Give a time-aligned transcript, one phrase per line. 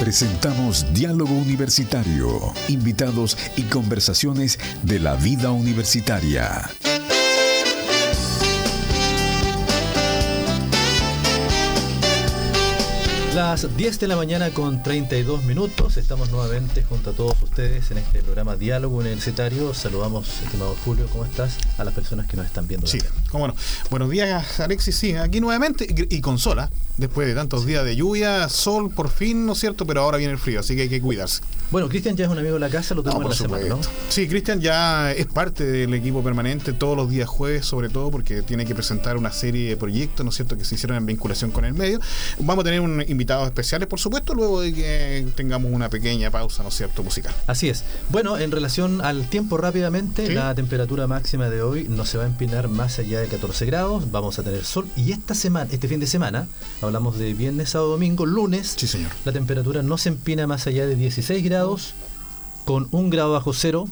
[0.00, 6.70] Presentamos Diálogo Universitario, invitados y conversaciones de la vida universitaria.
[13.34, 17.98] Las 10 de la mañana con 32 minutos, estamos nuevamente junto a todos ustedes en
[17.98, 19.72] este programa Diálogo Universitario.
[19.72, 21.56] Saludamos, estimado Julio, ¿cómo estás?
[21.78, 22.88] A las personas que nos están viendo.
[22.88, 22.98] Sí,
[23.30, 23.54] cómo no.
[23.88, 24.96] Buenos días, Alexis.
[24.96, 29.46] Sí, aquí nuevamente y con sola, después de tantos días de lluvia, sol por fin,
[29.46, 29.86] ¿no es cierto?
[29.86, 31.42] Pero ahora viene el frío, así que hay que cuidarse.
[31.70, 33.80] Bueno, Cristian ya es un amigo de la casa, lo tenemos en la semana, ¿no?
[34.08, 38.42] Sí, Cristian ya es parte del equipo permanente todos los días jueves, sobre todo porque
[38.42, 41.52] tiene que presentar una serie de proyectos, ¿no es cierto?, que se hicieron en vinculación
[41.52, 42.00] con el medio.
[42.40, 46.64] Vamos a tener un invitados especiales, por supuesto, luego de que tengamos una pequeña pausa,
[46.64, 47.32] ¿no es cierto?, musical.
[47.46, 47.84] Así es.
[48.08, 52.26] Bueno, en relación al tiempo rápidamente, la temperatura máxima de hoy no se va a
[52.26, 56.00] empinar más allá de 14 grados, vamos a tener sol y esta semana, este fin
[56.00, 56.48] de semana,
[56.82, 59.12] hablamos de viernes, sábado, domingo, lunes, sí, señor.
[59.24, 61.59] la temperatura no se empina más allá de 16 grados,
[62.64, 63.86] con un grado bajo cero,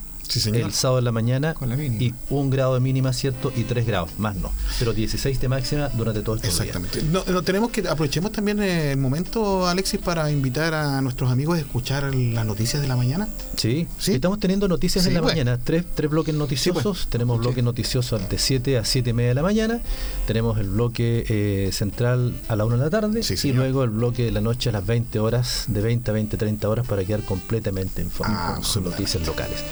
[0.46, 1.54] el sábado en la mañana
[1.98, 3.52] y un grado de mínima, ¿cierto?
[3.56, 4.50] Y tres grados, más no.
[4.78, 7.02] Pero 16 de máxima durante todo este Exactamente.
[7.02, 12.14] No, tenemos que aprovechemos también el momento, Alexis, para invitar a nuestros amigos a escuchar
[12.14, 13.28] las noticias de la mañana.
[13.56, 14.12] Sí, ¿Sí?
[14.12, 15.34] estamos teniendo noticias en la pues.
[15.34, 15.58] mañana.
[15.58, 16.82] Tres, tres bloques noticiosos.
[16.82, 17.08] Pues.
[17.08, 19.80] Tenemos bloque noticioso de 7 a 7 y media de la mañana.
[20.26, 23.20] Tenemos el bloque eh, central a la 1 de la tarde.
[23.42, 26.36] y luego el bloque de la noche a las 20 horas, de 20 a 20,
[26.36, 29.62] 30 horas, para quedar completamente informado con noticias locales.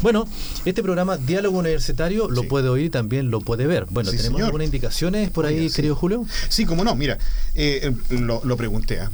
[0.00, 0.28] Bueno,
[0.64, 3.86] este programa Diálogo Universitario lo puede oír también lo puede ver.
[3.90, 6.24] Bueno, ¿tenemos algunas indicaciones por ahí, querido Julio?
[6.48, 7.18] Sí, como no, mira,
[7.54, 9.10] eh, lo, pregunté, ¿ah?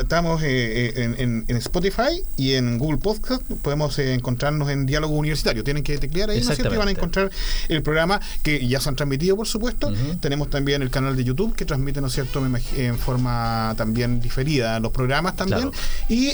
[0.00, 5.62] Estamos eh, eh, en, Spotify y en Google Podcast, podemos encontrarnos en Diálogo Universitario.
[5.62, 6.74] Tienen que teclear ahí, ¿no es cierto?
[6.74, 7.30] Y van a encontrar
[7.68, 9.92] el programa que ya se han transmitido, por supuesto.
[10.20, 12.44] Tenemos también el canal de YouTube que transmite, ¿no es cierto?,
[12.76, 15.70] en forma también diferida los programas también.
[16.08, 16.32] Y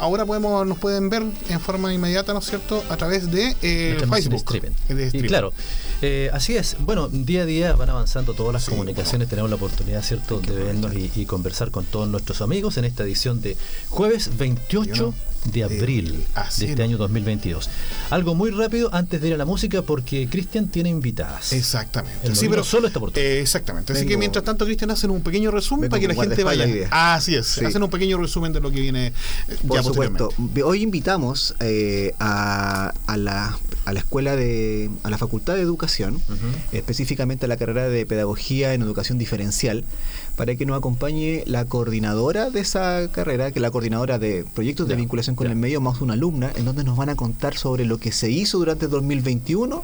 [0.00, 2.61] ahora podemos nos pueden ver en forma inmediata, ¿no es cierto?
[2.88, 4.44] A través de eh, Facebook.
[4.88, 5.52] y claro,
[6.00, 6.76] eh, así es.
[6.80, 9.28] Bueno, día a día van avanzando todas las comunicaciones.
[9.28, 13.40] Tenemos la oportunidad, ¿cierto?, de vernos y, conversar con todos nuestros amigos en esta edición
[13.40, 13.56] de
[13.88, 15.14] jueves 28
[15.44, 16.24] de abril
[16.58, 17.68] de este año 2022.
[18.10, 21.52] Algo muy rápido antes de ir a la música porque Cristian tiene invitadas.
[21.52, 22.34] Exactamente.
[22.34, 23.32] sí, pero solo esta oportunidad.
[23.32, 23.92] Eh, exactamente.
[23.92, 26.88] Así que mientras tanto Cristian hacen un pequeño resumen para que la gente vaya.
[26.90, 27.58] así es.
[27.58, 30.30] Hacen un pequeño resumen de lo que viene eh, Por supuesto.
[30.64, 36.20] Hoy invitamos eh, a, a, la, a la escuela de a la Facultad de Educación,
[36.72, 39.84] específicamente a la carrera de Pedagogía en Educación Diferencial
[40.36, 44.88] para que nos acompañe la coordinadora de esa carrera, que es la coordinadora de proyectos
[44.88, 47.84] de vinculación con el medio, más una alumna, en donde nos van a contar sobre
[47.84, 49.82] lo que se hizo durante el 2021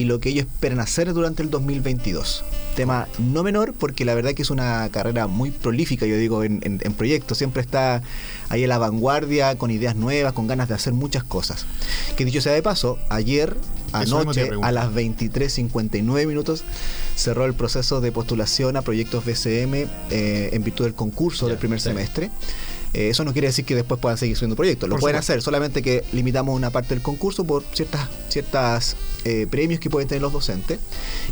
[0.00, 2.42] y lo que ellos esperan hacer durante el 2022.
[2.74, 6.78] Tema no menor porque la verdad que es una carrera muy prolífica, yo digo, en,
[6.96, 7.36] proyectos.
[7.36, 8.02] Siempre está
[8.48, 11.66] ahí en la vanguardia, con ideas nuevas, con ganas de hacer muchas cosas.
[12.16, 13.56] Que dicho sea de paso, ayer,
[13.92, 16.64] anoche, a las 23.59 minutos,
[17.16, 19.74] cerró el proceso de postulación a proyectos BCM
[20.10, 22.30] eh, en virtud del concurso del primer semestre.
[22.92, 24.88] Eh, eso no quiere decir que después puedan seguir subiendo proyectos.
[24.88, 29.80] Lo pueden hacer, solamente que limitamos una parte del concurso por ciertas, ciertas eh, premios
[29.80, 30.78] que pueden tener los docentes.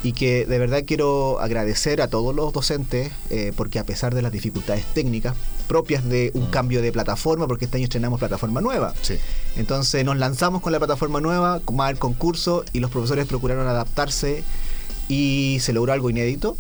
[0.03, 3.13] Y que de verdad quiero agradecer a todos los docentes,
[3.57, 5.35] porque a pesar de las dificultades técnicas
[5.69, 6.51] propias de un mm.
[6.51, 8.95] cambio de plataforma, porque este año estrenamos plataforma nueva.
[9.57, 14.43] Entonces nos lanzamos con la plataforma nueva, más el concurso, y los profesores procuraron adaptarse
[15.09, 16.57] y se logró algo inédito.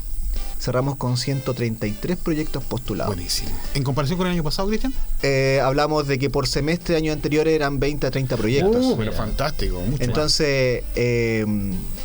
[0.58, 3.14] Cerramos con 133 proyectos postulados.
[3.14, 3.50] Buenísimo.
[3.74, 4.92] ¿En comparación con el año pasado, Cristian?
[5.22, 8.84] Eh, hablamos de que por semestre año anterior eran 20 a 30 proyectos.
[8.84, 9.82] Uh, pero fantástico.
[9.98, 11.46] Entonces, eh,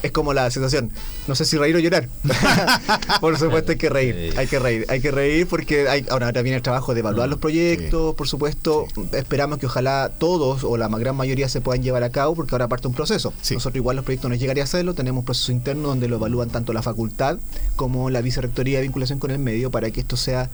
[0.02, 0.92] es como la sensación,
[1.28, 2.08] no sé si reír o llorar.
[3.22, 6.58] por supuesto hay que reír, hay que reír, hay que reír porque hay, ahora, viene
[6.58, 8.88] el trabajo de evaluar mm, los proyectos, por supuesto.
[9.14, 12.68] Esperamos que ojalá todos o la gran mayoría se puedan llevar a cabo porque ahora
[12.68, 13.34] parte un proceso.
[13.52, 16.50] Nosotros igual los proyectos nos llegaría a hacerlo, tenemos un proceso interno donde lo evalúan
[16.50, 17.38] tanto la facultad
[17.76, 20.50] como la vicerrectoría de vinculación con el medio para que esto sea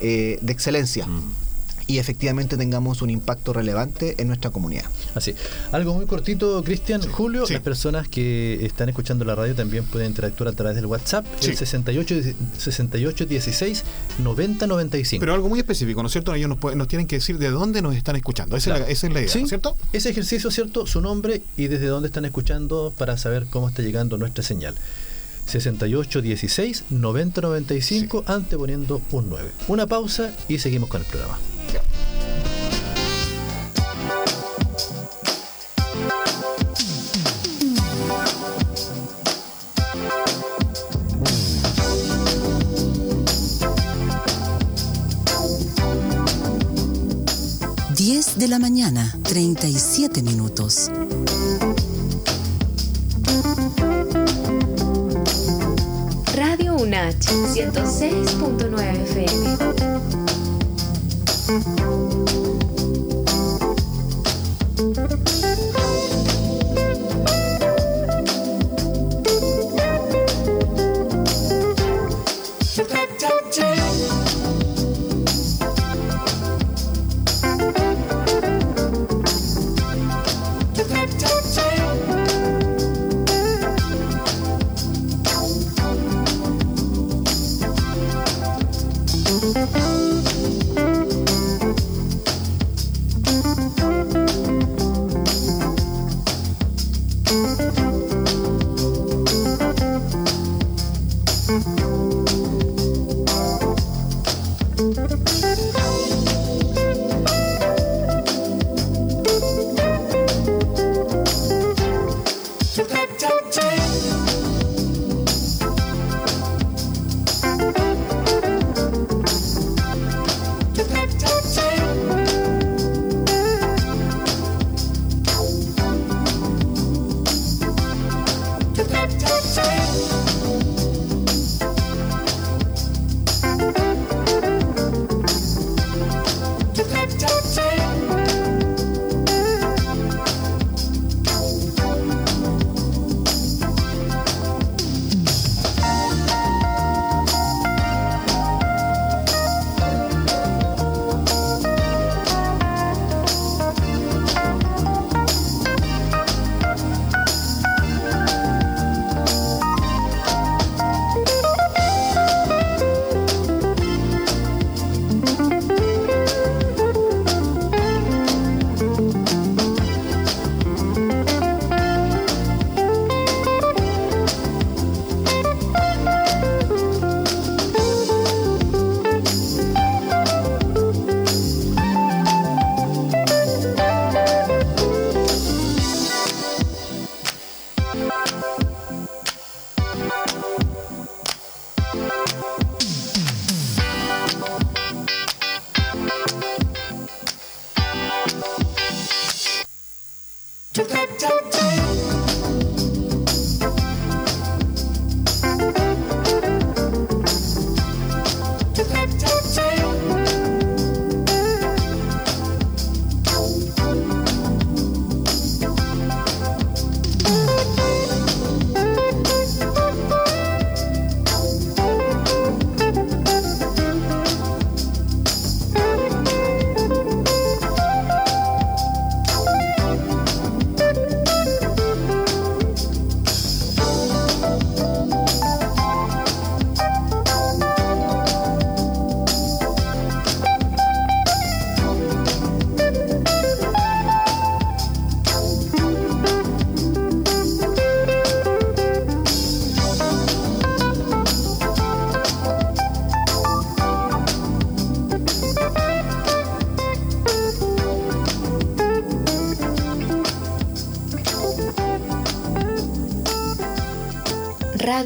[0.00, 1.06] eh, de excelencia.
[1.06, 1.32] Mm
[1.86, 4.84] y efectivamente tengamos un impacto relevante en nuestra comunidad.
[5.14, 5.34] Así.
[5.72, 10.48] Algo muy cortito, Cristian, Julio, las personas que están escuchando la radio también pueden interactuar
[10.48, 12.14] a través del WhatsApp, el 68,
[12.56, 13.84] 68 16
[14.18, 15.20] 90 95.
[15.20, 16.34] Pero algo muy específico, ¿no es cierto?
[16.34, 18.56] Ellos nos, tienen que decir de dónde nos están escuchando.
[18.56, 19.76] Esa, es, la, idea, ¿no es cierto?
[19.92, 20.86] Ese ejercicio, ¿cierto?
[20.86, 24.74] Su nombre y desde dónde están escuchando para saber cómo está llegando nuestra señal.
[25.46, 29.50] 68 16 90 95 anteponiendo un 9.
[29.68, 31.38] Una pausa y seguimos con el programa.
[48.36, 50.90] de la mañana, 37 minutos.
[56.92, 57.24] UNACH
[57.56, 58.76] 106.9
[62.36, 62.51] FM.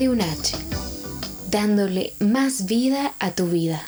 [0.07, 0.55] Radio UNACH,
[1.51, 3.83] dándole más vida a tu vida.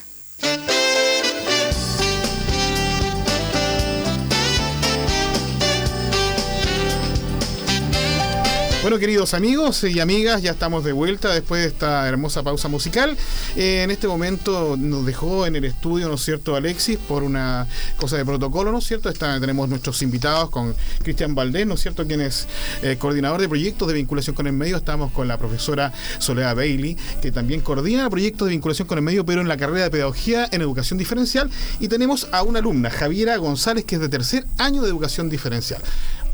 [8.80, 13.16] Bueno, queridos amigos y amigas, ya estamos de vuelta después de esta hermosa pausa musical.
[13.56, 17.66] Eh, en este momento nos dejó en el estudio, ¿no es cierto, Alexis, por una
[17.97, 19.12] cosa de protocolo, ¿no es cierto?
[19.12, 22.47] tenemos nuestros invitados con Cristian Valdés, ¿no es cierto?, quien es
[22.82, 24.76] eh, coordinador de proyectos de vinculación con el medio.
[24.76, 29.26] Estamos con la profesora Soledad Bailey, que también coordina proyectos de vinculación con el medio,
[29.26, 31.50] pero en la carrera de pedagogía en educación diferencial.
[31.80, 35.82] Y tenemos a una alumna, Javiera González, que es de tercer año de educación diferencial.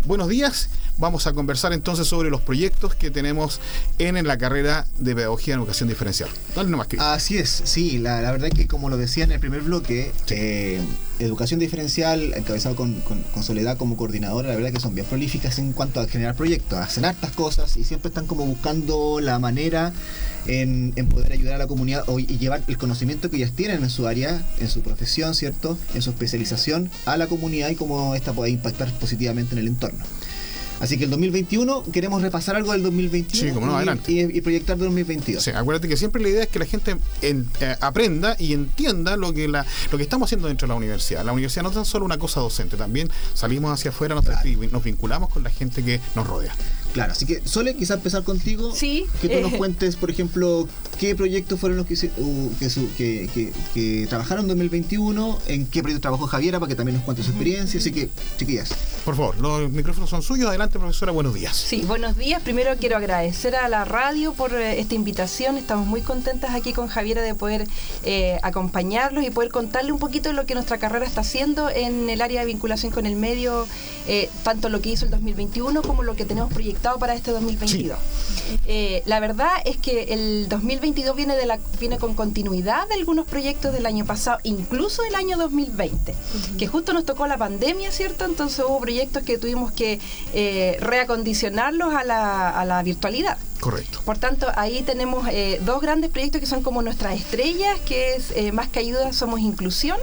[0.06, 0.68] Buenos días
[0.98, 3.60] vamos a conversar entonces sobre los proyectos que tenemos
[3.98, 6.30] en, la carrera de Pedagogía en Educación Diferencial.
[6.54, 9.62] Dale nomás, Así es, sí, la, verdad es que como lo decía en el primer
[9.62, 10.80] bloque, eh,
[11.18, 13.02] Educación Diferencial, encabezado con,
[13.42, 16.78] Soledad como coordinadora, la verdad es que son bien prolíficas en cuanto a generar proyectos,
[16.78, 19.92] hacen hartas cosas y siempre están como buscando la manera
[20.46, 24.06] en, poder ayudar a la comunidad y llevar el conocimiento que ellas tienen en su
[24.06, 25.76] área, en su profesión, ¿cierto?
[25.94, 29.93] En su especialización a la comunidad y cómo esta puede impactar positivamente en el entorno.
[30.80, 34.12] Así que el 2021 queremos repasar algo del 2021 sí, como no, adelante.
[34.12, 35.42] Y, proyectar 2022.
[35.42, 37.44] Sí, acuérdate que siempre la idea es que la gente eh,
[37.80, 41.24] aprenda y entienda lo que la, lo que estamos haciendo dentro de la universidad.
[41.24, 44.24] La universidad no es tan solo una cosa docente, también salimos hacia afuera, nos,
[44.72, 46.54] nos vinculamos con la gente que nos rodea.
[46.92, 48.72] Claro, así que Sole, quizás empezar contigo.
[48.74, 49.06] Sí.
[49.20, 49.56] Que tú nos eh.
[49.56, 51.96] cuentes, por ejemplo, qué proyectos fueron los que,
[52.96, 57.22] que, que, trabajaron en 2021, en qué proyecto trabajó Javiera, para que también nos cuente
[57.22, 57.80] su experiencia.
[57.80, 58.70] Así que, chiquillas.
[59.04, 60.48] Por favor, los micrófonos son suyos.
[60.48, 61.56] Adelante, profesora, buenos días.
[61.56, 62.42] Sí, buenos días.
[62.42, 65.58] Primero quiero agradecer a la radio por eh, esta invitación.
[65.58, 67.66] Estamos muy contentas aquí con Javiera de poder
[68.02, 72.08] eh, acompañarlos y poder contarle un poquito de lo que nuestra carrera está haciendo en
[72.08, 73.66] el área de vinculación con el medio,
[74.42, 77.98] tanto lo que hizo el 2021 como lo que tenemos proyectado para este 2022.
[78.66, 80.46] Eh, la verdad es que el
[80.84, 85.14] 2022 viene, de la, viene con continuidad de algunos proyectos del año pasado, incluso del
[85.14, 86.14] año 2020,
[86.58, 88.26] que justo nos tocó la pandemia, ¿cierto?
[88.26, 89.98] Entonces hubo proyectos que tuvimos que
[90.34, 93.38] eh, reacondicionarlos a la, a la virtualidad.
[93.60, 94.02] Correcto.
[94.04, 98.52] Por tanto, ahí tenemos eh, dos grandes proyectos que son como nuestras estrellas, que es
[98.52, 99.96] Más que Ayuda, Somos Inclusión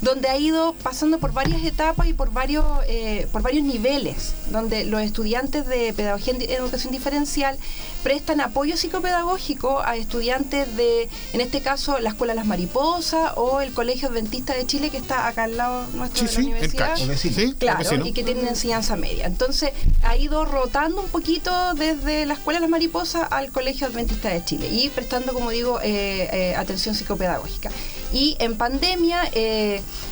[0.00, 4.84] donde ha ido pasando por varias etapas y por varios, eh, por varios niveles, donde
[4.84, 7.58] los estudiantes de Pedagogía en Educación Diferencial
[8.06, 13.72] prestan apoyo psicopedagógico a estudiantes de, en este caso, la Escuela Las Mariposas o el
[13.72, 16.96] Colegio Adventista de Chile, que está acá al lado nuestro de la universidad.
[17.16, 19.26] Sí, claro, y que tienen enseñanza media.
[19.26, 19.72] Entonces,
[20.04, 24.68] ha ido rotando un poquito desde la Escuela Las Mariposas al Colegio Adventista de Chile
[24.70, 27.72] y prestando, como digo, eh, eh, atención psicopedagógica.
[28.12, 29.28] Y en pandemia,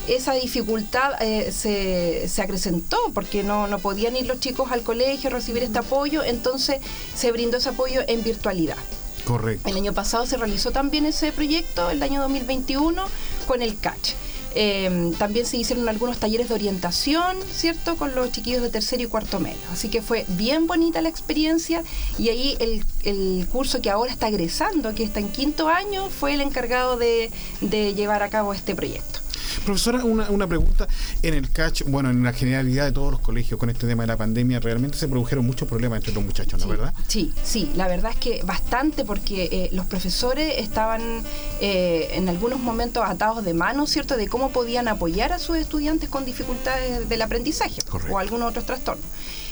[0.08, 5.32] esa dificultad se, se, acrecentó porque no, no podían ir los chicos al colegio a
[5.32, 6.78] recibir este apoyo, entonces
[7.14, 8.76] se brindó ese apoyo en virtualidad.
[9.24, 9.68] Correcto.
[9.68, 13.02] El año pasado se realizó también ese proyecto, el año 2021,
[13.46, 14.14] con el CACH.
[14.56, 17.96] Em, también se hicieron algunos talleres de orientación, ¿cierto?
[17.96, 19.58] Con los chiquillos de tercero y cuarto medio.
[19.72, 21.82] Así que fue bien bonita la experiencia
[22.18, 26.34] y ahí el, el curso que ahora está egresando, que está en quinto año, fue
[26.34, 27.32] el encargado de,
[27.62, 29.23] de llevar a cabo este proyecto.
[29.60, 30.86] Profesora, una, una pregunta.
[31.22, 34.08] En el catch, bueno, en la generalidad de todos los colegios con este tema de
[34.08, 36.92] la pandemia, realmente se produjeron muchos problemas entre los muchachos, ¿no verdad?
[37.08, 41.22] Sí, sí, la verdad es que bastante porque eh, los profesores estaban
[41.60, 46.08] eh, en algunos momentos atados de manos, ¿cierto?, de cómo podían apoyar a sus estudiantes
[46.08, 47.80] con dificultades del aprendizaje
[48.10, 49.06] o algunos otros trastornos.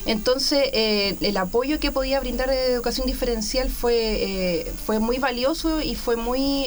[0.05, 6.17] Entonces, eh, el apoyo que podía brindar educación diferencial fue, fue muy valioso y fue
[6.17, 6.67] muy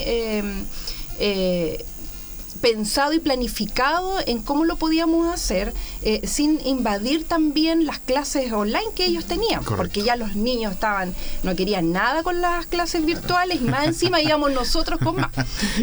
[2.66, 8.88] pensado y planificado en cómo lo podíamos hacer eh, sin invadir también las clases online
[8.96, 13.62] que ellos tenían, porque ya los niños estaban, no querían nada con las clases virtuales
[13.62, 15.30] y más encima íbamos nosotros con más.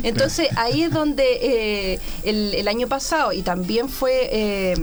[0.03, 4.29] Entonces ahí es donde eh, el, año pasado y también fue...
[4.33, 4.75] Eh,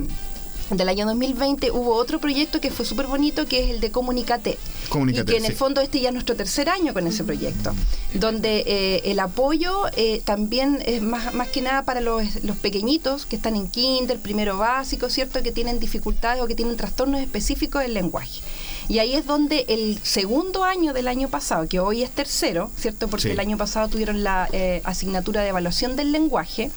[0.78, 4.58] del año 2020 hubo otro proyecto que fue súper bonito, que es el de Comunicate.
[5.08, 7.74] y que en el fondo este ya es nuestro tercer año con ese proyecto,
[8.14, 13.26] donde eh, el apoyo eh, también es más, más que nada para los, los pequeñitos
[13.26, 15.42] que están en kinder, primero básico, ¿cierto?
[15.42, 18.42] Que tienen dificultades o que tienen trastornos específicos del lenguaje.
[18.90, 23.08] Y ahí es donde el segundo año del año pasado, que hoy es tercero, ¿cierto?
[23.08, 26.72] Porque el año pasado tuvieron la eh, asignatura de evaluación del lenguaje,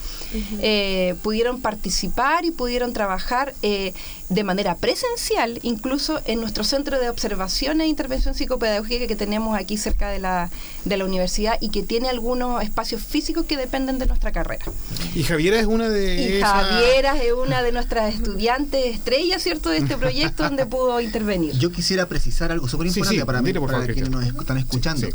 [0.60, 3.94] eh, pudieron participar y pudieron trabajar eh,
[4.28, 9.78] de manera presencial, incluso en nuestro centro de observación e intervención psicopedagógica que tenemos aquí
[9.78, 10.50] cerca de la,
[10.84, 14.66] de la universidad y que tiene algunos espacios físicos que dependen de nuestra carrera.
[15.14, 19.78] Y Javiera es una de y Javiera es una de nuestras estudiantes estrellas, ¿cierto?, de
[19.78, 21.56] este proyecto donde pudo intervenir.
[21.58, 25.08] Yo quisiera precisar algo súper importante para, mí, para quienes nos están escuchando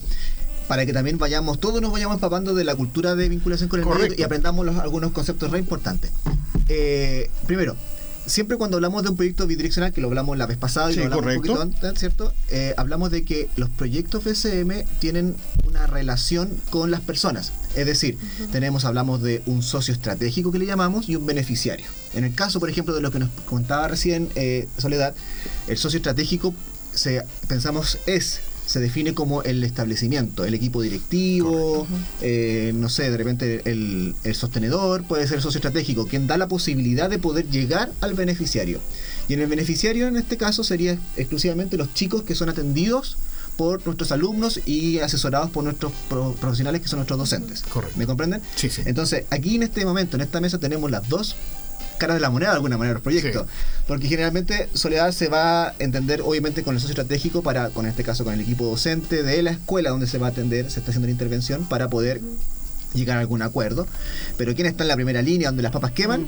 [0.67, 3.85] para que también vayamos, todos nos vayamos empapando de la cultura de vinculación con el
[3.85, 6.11] medio y aprendamos algunos conceptos re importantes.
[6.67, 7.77] Eh, primero,
[8.25, 11.03] siempre cuando hablamos de un proyecto bidireccional, que lo hablamos la vez pasada y lo
[11.05, 12.33] hablamos un poquito antes, ¿cierto?
[12.49, 17.53] Eh, hablamos de que los proyectos BCM tienen una relación con las personas.
[17.75, 18.17] Es decir,
[18.51, 21.87] tenemos, hablamos de un socio estratégico que le llamamos y un beneficiario.
[22.13, 25.15] En el caso, por ejemplo, de lo que nos contaba recién eh, Soledad,
[25.67, 26.53] el socio estratégico
[26.97, 31.87] se, pensamos es se define como el establecimiento, el equipo directivo,
[32.21, 36.49] eh, no sé, de repente el, sostenedor, puede ser el socio estratégico, quien da la
[36.49, 38.81] posibilidad de poder llegar al beneficiario.
[39.29, 43.17] Y en el beneficiario, en este caso, sería exclusivamente los chicos que son atendidos
[43.55, 47.63] por nuestros alumnos y asesorados por nuestros profesionales que son nuestros docentes.
[47.63, 47.97] Correcto.
[47.97, 48.41] ¿Me comprenden?
[48.55, 48.83] Sí, sí.
[48.85, 51.37] Entonces, aquí en este momento, en esta mesa, tenemos las dos
[51.97, 53.47] cara de la moneda de alguna manera los proyectos.
[53.87, 58.03] Porque generalmente Soledad se va a entender obviamente con el socio estratégico para, con este
[58.03, 60.91] caso con el equipo docente de la escuela donde se va a atender, se está
[60.91, 62.21] haciendo la intervención para poder
[62.93, 63.87] llegar a algún acuerdo.
[64.37, 66.27] Pero ¿quién está en la primera línea donde las papas queman?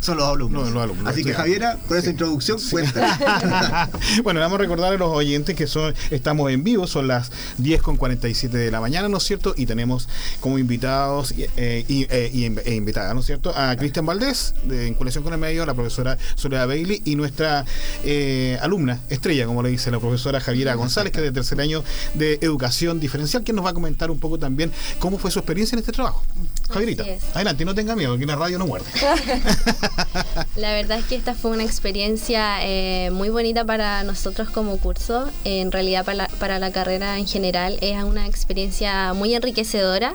[0.00, 0.68] Son los alumnos.
[1.04, 3.90] Así que Javiera, con esa introducción, cuenta.
[4.22, 7.82] bueno, vamos a recordar a los oyentes que son estamos en vivo, son las 10
[7.82, 9.54] con 47 de la mañana, ¿no es cierto?
[9.56, 10.08] Y tenemos
[10.40, 13.52] como invitados eh, y, eh, e invitadas, ¿no es cierto?
[13.56, 17.64] A Cristian Valdés, de Vinculación con el Medio, la profesora Soledad Bailey y nuestra
[18.04, 21.82] eh, alumna estrella, como le dice la profesora Javiera González, que es de tercer año
[22.14, 25.76] de Educación Diferencial, que nos va a comentar un poco también cómo fue su experiencia
[25.76, 26.22] en este trabajo.
[26.68, 28.86] Javierita, adelante, no tenga miedo, que la radio no muerde.
[30.56, 35.28] la verdad es que esta fue una experiencia eh, muy bonita para nosotros como curso.
[35.44, 40.14] En realidad para la, carrera en general es una experiencia muy enriquecedora.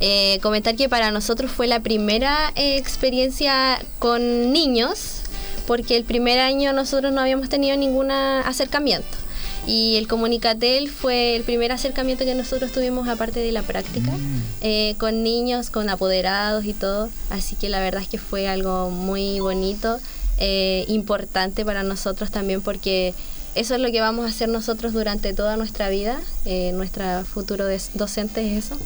[0.00, 5.22] Eh, comentar que para nosotros fue la primera eh, experiencia con niños,
[5.66, 9.25] porque el primer año nosotros no habíamos tenido ningún acercamiento.
[9.66, 14.42] Y el Comunicatel fue el primer acercamiento que nosotros tuvimos aparte de la práctica, mm.
[14.60, 17.08] eh, con niños, con apoderados y todo.
[17.30, 19.98] Así que la verdad es que fue algo muy bonito,
[20.38, 23.14] eh, importante para nosotros también porque
[23.56, 26.20] eso es lo que vamos a hacer nosotros durante toda nuestra vida.
[26.44, 28.76] Eh, nuestra futuro docente es eso.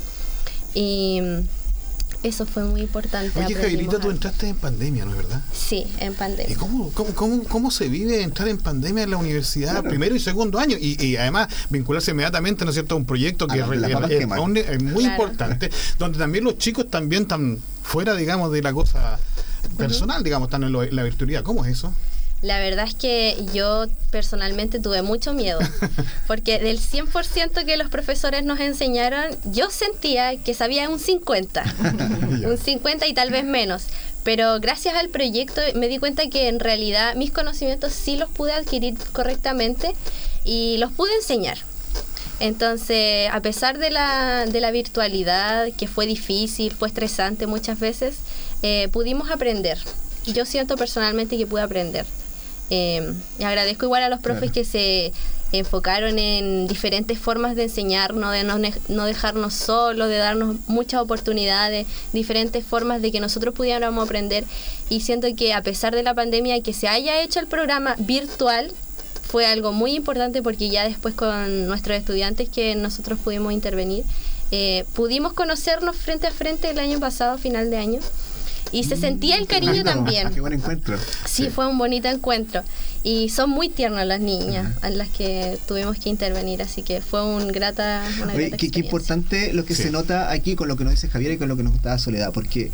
[0.75, 1.21] Y
[2.23, 3.39] eso fue muy importante.
[3.39, 5.41] Oye, Jairita, tú entraste en pandemia, ¿no es verdad?
[5.53, 6.53] Sí, en pandemia.
[6.53, 10.59] ¿Y cómo, cómo, cómo, se vive entrar en pandemia en la universidad primero y segundo
[10.59, 10.77] año?
[10.79, 13.67] Y, además vincularse inmediatamente, ¿no es cierto?, a un proyecto que es,
[14.83, 19.19] muy importante, donde también los chicos también están fuera, digamos, de la cosa
[19.79, 21.43] personal, digamos, están en, en la virtualidad.
[21.43, 21.95] ¿Cómo es eso?
[22.43, 25.59] La verdad es que yo personalmente tuve mucho miedo,
[26.27, 31.65] porque del 100% que los profesores nos enseñaron, yo sentía que sabía un 50,
[32.47, 33.85] un 50 y tal vez menos.
[34.23, 38.53] Pero gracias al proyecto me di cuenta que en realidad mis conocimientos sí los pude
[38.53, 39.95] adquirir correctamente
[40.45, 41.59] y los pude enseñar.
[42.39, 48.17] Entonces, a pesar de la, de la virtualidad, que fue difícil, fue estresante muchas veces,
[48.63, 49.79] eh, pudimos aprender.
[50.25, 52.07] Yo siento personalmente que pude aprender.
[52.71, 53.13] Eh,
[53.45, 55.13] agradezco igual a los profes que se
[55.53, 62.65] enfocaron en diferentes formas de enseñarnos, de no, dejarnos solos, de darnos muchas oportunidades, diferentes
[62.65, 64.45] formas de que nosotros pudiéramos aprender.
[64.89, 68.73] Y siento que a pesar de la pandemia, que se haya hecho el programa virtual,
[69.25, 74.05] fue algo muy importante porque ya después con nuestros estudiantes que nosotros pudimos intervenir,
[74.51, 78.01] eh, pudimos conocernos frente a frente el año pasado, final de año.
[78.73, 80.33] Y se sentía el cariño también.
[80.33, 80.97] Qué buen encuentro.
[81.27, 82.63] Sí, fue un bonito encuentro.
[83.03, 87.25] Y son muy tiernas las niñas a las que tuvimos que intervenir, así que fue
[87.25, 90.93] un grata, una Oye, qué, importante lo que se nota aquí con lo que nos
[90.93, 92.71] dice Javier y con lo que nos gusta Soledad, porque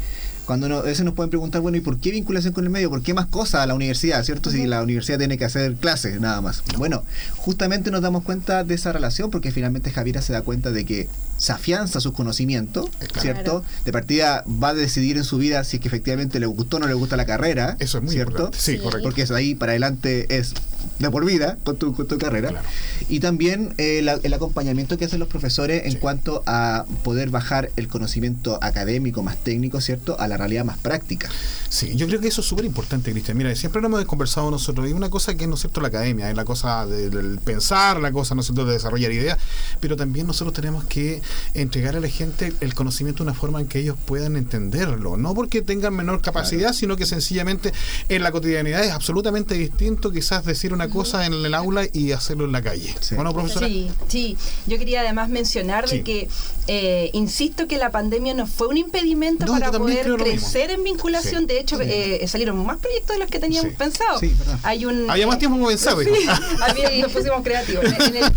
[0.46, 2.88] cuando no, a veces nos pueden preguntar, bueno, ¿y por qué vinculación con el medio?
[2.88, 4.50] ¿Por qué más cosas a la universidad, cierto?
[4.50, 6.62] Si la universidad tiene que hacer clases, nada más.
[6.78, 7.02] Bueno,
[7.37, 11.09] justamente nos damos cuenta de esa relación porque finalmente Javiera se da cuenta de que
[11.37, 12.88] se afianza sus conocimientos,
[13.20, 13.64] ¿cierto?
[13.85, 16.80] De partida va a decidir en su vida si es que efectivamente le gustó o
[16.80, 17.76] no le gusta la carrera.
[17.78, 18.50] Eso es muy ¿cierto?
[18.56, 19.02] Sí, correcto.
[19.02, 20.54] Porque es ahí para adelante es
[20.98, 22.62] de por vida con tu, con tu carrera.
[23.09, 27.88] Y también eh, el acompañamiento que hacen los profesores en cuanto a poder bajar el
[27.88, 30.18] conocimiento académico más técnico, ¿cierto?
[30.18, 31.29] A la realidad más práctica.
[31.68, 33.37] Sí, yo creo que eso es súper importante, Cristian.
[33.37, 34.87] Mira, siempre lo hemos conversado nosotros.
[34.87, 38.12] Hay una cosa que no es cierto la academia, es la cosa del pensar, la
[38.12, 39.38] cosa, ¿no es cierto?, de desarrollar ideas,
[39.81, 41.22] pero también nosotros tenemos que
[41.55, 45.16] entregar a la gente el conocimiento de una forma en que ellos puedan entenderlo.
[45.16, 47.72] No porque tengan menor capacidad, sino que sencillamente
[48.09, 52.44] en la cotidianidad es absolutamente distinto quizás decir una cosa en el aula y hacerlo
[52.44, 52.94] en la calle.
[53.01, 53.14] Sí.
[53.14, 53.66] Bueno, profesora.
[53.66, 54.37] Sí, sí.
[54.66, 56.29] Yo quería además mencionar de que,
[56.68, 61.46] eh, insisto que la pandemia no fue un impedimento para poder crecer en vinculación.
[61.46, 64.20] De hecho, eh, salieron más proyectos de los que teníamos pensado.
[64.62, 66.02] Hay un, Había más tiempo como pensaba.
[66.02, 66.10] Sí,
[67.00, 67.84] nos pusimos creativos.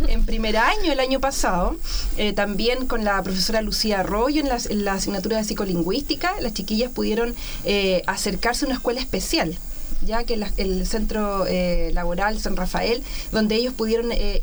[0.07, 1.75] En, primer año, el año pasado,
[2.17, 7.35] eh, también con la profesora Lucía Arroyo en la, asignatura de psicolingüística, las chiquillas pudieron
[8.07, 9.57] acercarse a una escuela especial
[10.05, 14.41] ya que el centro eh, laboral San Rafael, donde ellos pudieron eh,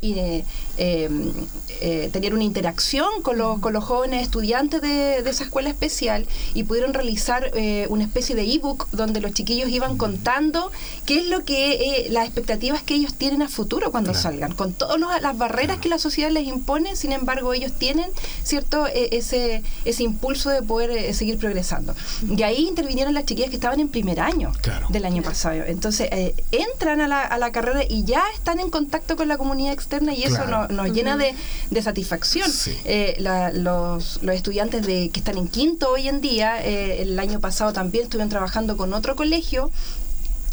[0.79, 6.62] eh, tener una interacción con los, con los jóvenes estudiantes de, esa escuela especial y
[6.62, 7.51] pudieron realizar
[7.88, 10.71] una especie de ebook donde los chiquillos iban contando
[11.05, 15.01] qué es lo que las expectativas que ellos tienen a futuro cuando salgan, con todas
[15.21, 18.11] las barreras que la sociedad les impone, sin embargo ellos tienen
[18.45, 21.95] cierto ese, ese impulso de poder seguir progresando.
[22.29, 24.53] Y ahí intervinieron las chiquillas que estaban en primer año
[24.90, 25.45] del año pasado.
[25.54, 29.38] Entonces, eh, entran a la, a la, carrera y ya están en contacto con la
[29.38, 31.35] comunidad externa y eso nos, llena de,
[31.82, 32.50] satisfacción.
[32.85, 33.16] Eh,
[33.54, 37.72] los, los, estudiantes de, que están en quinto hoy en día, eh, el año pasado
[37.72, 39.70] también estuvieron trabajando con otro colegio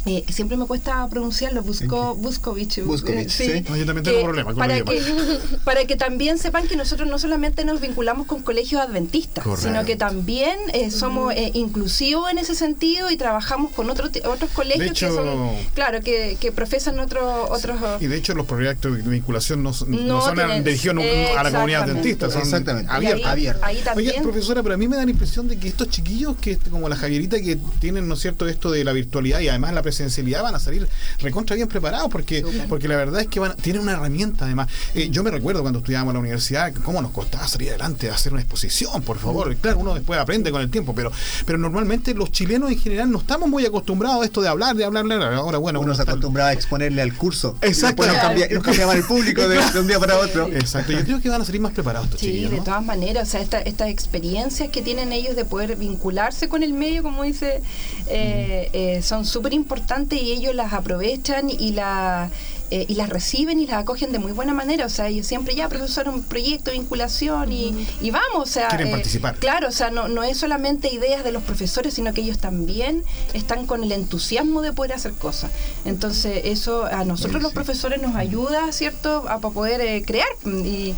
[0.05, 2.83] eh, que siempre me cuesta pronunciarlo, Busco, Buscovich.
[2.83, 3.63] Buscovich, sí.
[3.63, 5.01] yo también tengo problemas para que,
[5.63, 9.95] para que también sepan que nosotros no solamente nos vinculamos con colegios adventistas, sino que
[9.95, 15.07] también eh, somos eh, inclusivos en ese sentido y trabajamos con otros otros colegios que
[15.07, 17.79] son, claro, que, que profesan otros otros.
[18.01, 20.97] Y de hecho los proyectos de vinculación no, no, son dirigidos
[21.37, 23.63] a la comunidad adventista, son exactamente abiertos.
[23.63, 26.57] Ahí, Oye, profesora, pero a mí me da la impresión de que estos chiquillos, que
[26.57, 29.81] como la Javierita, que tienen, ¿no es cierto?, esto de la virtualidad y además la
[29.93, 30.87] presencialidad van a salir
[31.19, 34.67] recontra bien preparados porque, porque la verdad es que van, tienen una herramienta además.
[34.95, 38.33] Eh, yo me recuerdo cuando estudiábamos en la universidad cómo nos costaba salir adelante, hacer
[38.33, 39.55] una exposición, por favor.
[39.57, 41.11] Claro, uno después aprende con el tiempo, pero,
[41.45, 44.85] pero normalmente los chilenos en general no estamos muy acostumbrados a esto de hablar, de
[44.85, 47.57] hablar, Ahora, bueno, uno, se acostumbraba a exponerle al curso.
[47.61, 48.05] Exacto.
[48.05, 50.47] Nos, cambia, cambiaban el público de, un día para otro.
[50.47, 50.91] Exacto.
[50.93, 53.27] Yo creo que van a salir más preparados estos Sí, de todas maneras.
[53.27, 57.23] O sea, esta, estas experiencias que tienen ellos de poder vincularse con el medio, como
[57.23, 57.61] dice,
[58.07, 62.29] eh, eh, son súper importantes y ellos las aprovechan y la
[62.71, 64.87] eh, y las reciben y las acogen de muy buena manera.
[64.87, 68.41] O sea, ellos siempre ya, profesor, un proyecto, vinculación y, y vamos.
[68.41, 69.35] O sea, Quieren participar.
[69.35, 73.03] Claro, o sea, no, no es solamente ideas de los profesores, sino que ellos también
[73.35, 75.51] están con el entusiasmo de poder hacer cosas.
[75.85, 80.29] Entonces, eso a nosotros los profesores nos ayuda, ¿cierto?, a poder crear.
[80.43, 80.95] Y,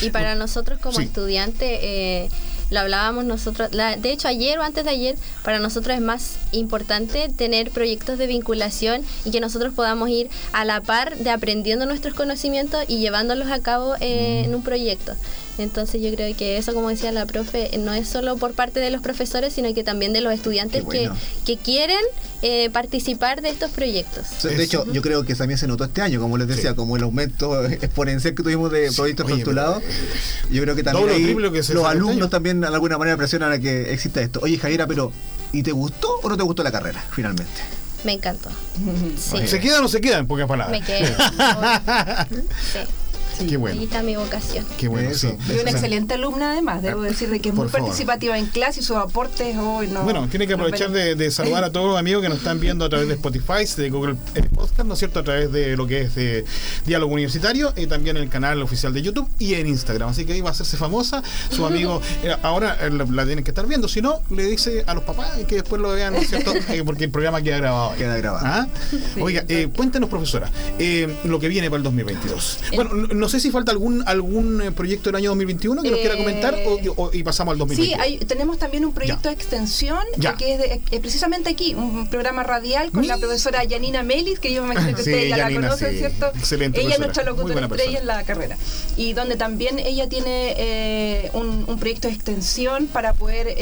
[0.00, 2.30] y para nosotros como estudiantes,
[2.74, 7.28] lo hablábamos nosotros, de hecho ayer o antes de ayer, para nosotros es más importante
[7.28, 12.14] tener proyectos de vinculación y que nosotros podamos ir a la par de aprendiendo nuestros
[12.14, 15.14] conocimientos y llevándolos a cabo eh, en un proyecto.
[15.58, 18.90] Entonces yo creo que eso, como decía la profe, no es solo por parte de
[18.90, 21.10] los profesores, sino que también de los estudiantes que,
[21.44, 22.00] que quieren
[22.42, 24.42] eh, participar de estos proyectos.
[24.42, 27.02] De hecho, yo creo que también se notó este año, como les decía, como el
[27.04, 29.82] aumento exponencial que tuvimos de proyectos postulados.
[30.50, 34.20] Yo creo que también los este alumnos también de alguna manera presionan a que exista
[34.20, 34.40] esto.
[34.42, 35.12] Oye, Javiera, pero
[35.52, 37.62] ¿y te gustó o no te gustó la carrera finalmente?
[38.02, 38.50] Me encantó.
[39.46, 40.78] ¿Se queda o no se queda en pocas palabras?
[40.78, 41.06] Me quedé.
[42.72, 42.80] sí.
[43.48, 43.78] Qué bueno.
[43.78, 44.64] Ahí está mi vocación.
[44.78, 45.28] Qué bueno, sí.
[45.48, 48.80] Y una excelente alumna además, debo ah, decir de que es muy participativa en clase
[48.80, 50.02] y sus aportes hoy no.
[50.02, 52.88] Bueno, tiene que aprovechar de, saludar a todos los amigos que nos están viendo a
[52.88, 54.16] través de Spotify, de Google
[54.54, 55.20] Podcast, ¿no es cierto?
[55.20, 56.44] A través de lo que es de
[56.86, 60.10] Diálogo Universitario y también en el canal oficial de YouTube y en Instagram.
[60.10, 61.22] Así que ahí va a hacerse famosa.
[61.50, 63.88] Su amigo, eh, ahora eh, la, tienen que estar viendo.
[63.88, 66.52] Si no, le dice a los papás que después lo vean, ¿no es cierto?
[66.74, 67.94] Eh, porque el programa queda grabado.
[67.94, 68.46] Queda grabado.
[68.46, 68.66] ¿Ah?
[69.20, 69.44] Oiga,
[69.76, 70.50] cuéntenos, profesora,
[71.24, 72.58] lo que viene para el 2022.
[72.74, 76.16] Bueno, no sé si falta algún algún eh, proyecto del año 2021 que nos quiera
[76.16, 76.56] comentar
[76.96, 78.04] o, y pasamos al 2021?
[78.04, 80.04] Sí, tenemos también un proyecto de extensión
[80.38, 84.64] que es eh, precisamente aquí, un programa radial con la profesora Yanina Melis, que yo
[84.64, 86.26] me imagino que ustedes ya la conocen, ¿cierto?
[86.34, 88.56] Excelente ella es nuestra locutora estrella en la carrera.
[88.96, 93.54] Y donde también ella tiene eh, un, proyecto de extensión para poder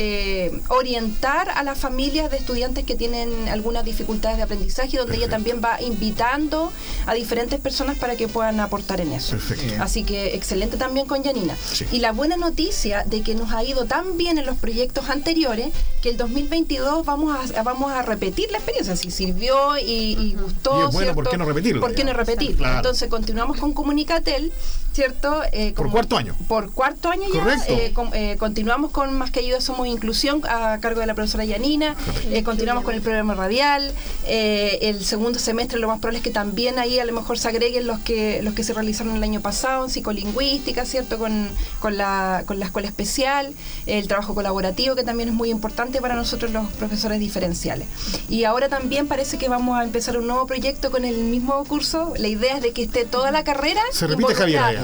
[0.68, 5.60] orientar a las familias de estudiantes que tienen algunas dificultades de aprendizaje, donde ella también
[5.64, 6.72] va invitando
[7.06, 9.32] a diferentes personas para que puedan aportar en eso.
[9.32, 9.51] Perfecto.
[9.80, 11.56] Así que excelente también con Janina.
[11.90, 15.68] Y la buena noticia de que nos ha ido tan bien en los proyectos anteriores
[16.02, 18.96] que el 2022 vamos a, vamos a repetir la experiencia.
[18.96, 20.90] Si sirvió y, gustó.
[20.90, 21.80] bueno, ¿por qué no repetirlo?
[21.80, 22.68] ¿Por qué no repetirlo?
[22.68, 24.52] Entonces continuamos con Comunicatel
[24.92, 25.42] ¿cierto?
[25.52, 26.34] Eh, por cuarto año.
[26.48, 27.56] Por cuarto año ya.
[27.68, 31.96] Eh, eh, continuamos con Más que Ayuda Somos Inclusión a cargo de la profesora Yanina.
[32.44, 33.92] continuamos con el programa radial.
[34.26, 37.86] el segundo semestre lo más probable es que también ahí a lo mejor se agreguen
[37.86, 41.18] los que los que se realizaron el año pasado en psicolingüística, ¿cierto?
[41.18, 41.48] Con,
[41.80, 43.54] con, la, con la escuela especial,
[43.86, 47.88] el trabajo colaborativo que también es muy importante para nosotros los profesores diferenciales.
[48.28, 52.14] Y ahora también parece que vamos a empezar un nuevo proyecto con el mismo curso.
[52.16, 53.80] La idea es de que esté toda la carrera.
[53.92, 54.80] Se repite Javier.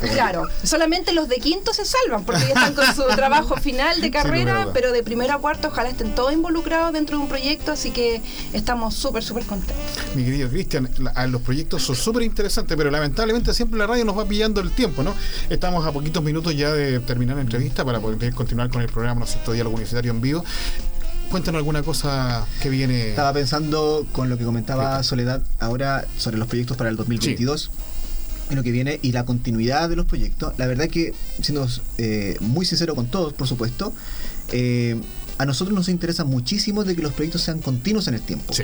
[0.00, 4.10] Claro, solamente los de quinto se salvan porque ya están con su trabajo final de
[4.10, 7.90] carrera, pero de primero a cuarto ojalá estén todos involucrados dentro de un proyecto, así
[7.90, 9.76] que estamos súper, súper contentos.
[10.14, 10.88] Mi querido Cristian,
[11.28, 15.02] los proyectos son súper interesantes, pero lamentablemente siempre la radio nos va pillando el tiempo,
[15.02, 15.14] ¿no?
[15.50, 19.20] Estamos a poquitos minutos ya de terminar la entrevista para poder continuar con el programa,
[19.20, 19.52] ¿no cierto?
[19.52, 20.44] Diálogo Universitario en vivo
[21.30, 23.08] cuéntanos alguna cosa que viene.
[23.08, 27.72] Estaba pensando con lo que comentaba Soledad ahora sobre los proyectos para el 2022
[28.50, 30.54] en lo que viene y la continuidad de los proyectos.
[30.58, 31.66] La verdad que, siendo
[31.98, 33.92] eh, muy sincero con todos, por supuesto,
[34.52, 35.00] eh,
[35.38, 38.54] a nosotros nos interesa muchísimo de que los proyectos sean continuos en el tiempo.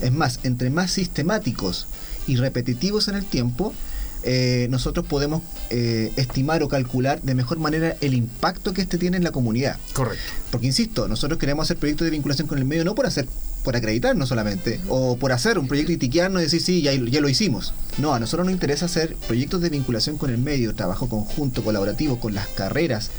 [0.00, 1.86] Es más, entre más sistemáticos
[2.26, 3.74] y repetitivos en el tiempo,
[4.22, 9.24] eh, nosotros podemos estimar o calcular de mejor manera el impacto que este tiene en
[9.24, 9.78] la comunidad.
[9.92, 10.24] Correcto.
[10.50, 13.26] Porque, insisto, nosotros queremos hacer proyectos de vinculación con el medio no por hacer
[13.62, 17.20] por acreditarnos solamente, o por hacer un proyecto y tiquearnos y decir, sí, ya, ya
[17.20, 17.74] lo hicimos.
[17.98, 22.18] No, a nosotros nos interesa hacer proyectos de vinculación con el medio, trabajo conjunto, colaborativo,
[22.18, 23.10] con las carreras,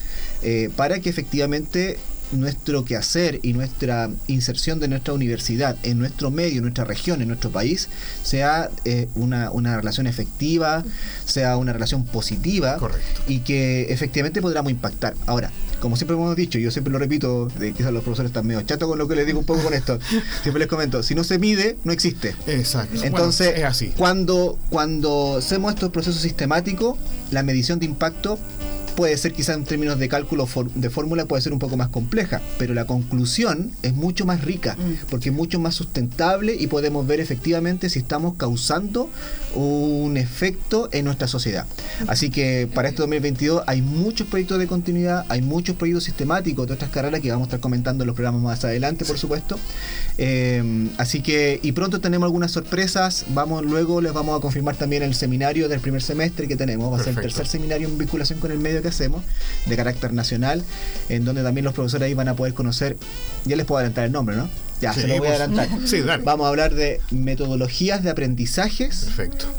[0.42, 1.98] eh, para que efectivamente
[2.32, 7.28] nuestro quehacer y nuestra inserción de nuestra universidad en nuestro medio, en nuestra región, en
[7.28, 7.90] nuestro país,
[8.24, 10.84] sea eh, una, una, relación efectiva,
[11.26, 12.78] sea una relación positiva
[13.28, 15.16] y que efectivamente podamos impactar.
[15.26, 18.62] Ahora, como siempre hemos dicho, yo siempre lo repito, de, quizás los profesores están medio
[18.62, 20.00] chato con lo que les digo un poco con esto,
[20.44, 22.36] siempre les comento, si no se mide, no existe.
[22.48, 23.04] Exacto.
[23.04, 23.94] Entonces, es así.
[23.98, 26.98] Cuando, cuando hacemos estos procesos sistemáticos,
[27.32, 28.38] la medición de impacto
[28.96, 32.42] puede ser quizá en términos de cálculo de fórmula puede ser un poco más compleja,
[32.58, 35.08] pero la conclusión es mucho más rica, mm.
[35.10, 39.10] porque es mucho más sustentable y podemos ver efectivamente si estamos causando
[39.56, 41.66] un efecto en nuestra sociedad.
[42.08, 46.74] Así que para este 2022 hay muchos proyectos de continuidad, hay muchos proyectos sistemáticos de
[46.74, 49.60] otras carreras que vamos a estar comentando en los programas más adelante, por supuesto.
[50.18, 55.04] Eh, así que, y pronto tenemos algunas sorpresas, vamos luego les vamos a confirmar también
[55.04, 58.40] el seminario del primer semestre que tenemos, va a ser el tercer seminario en vinculación
[58.40, 59.24] con el medio que hacemos,
[59.66, 60.64] de carácter nacional,
[61.10, 62.98] en donde también los profesores ahí van a poder conocer,
[63.46, 64.50] ya les puedo adelantar el nombre, ¿no?
[64.82, 65.70] Ya, se lo voy a adelantar.
[66.24, 69.08] Vamos a hablar de metodologías de aprendizajes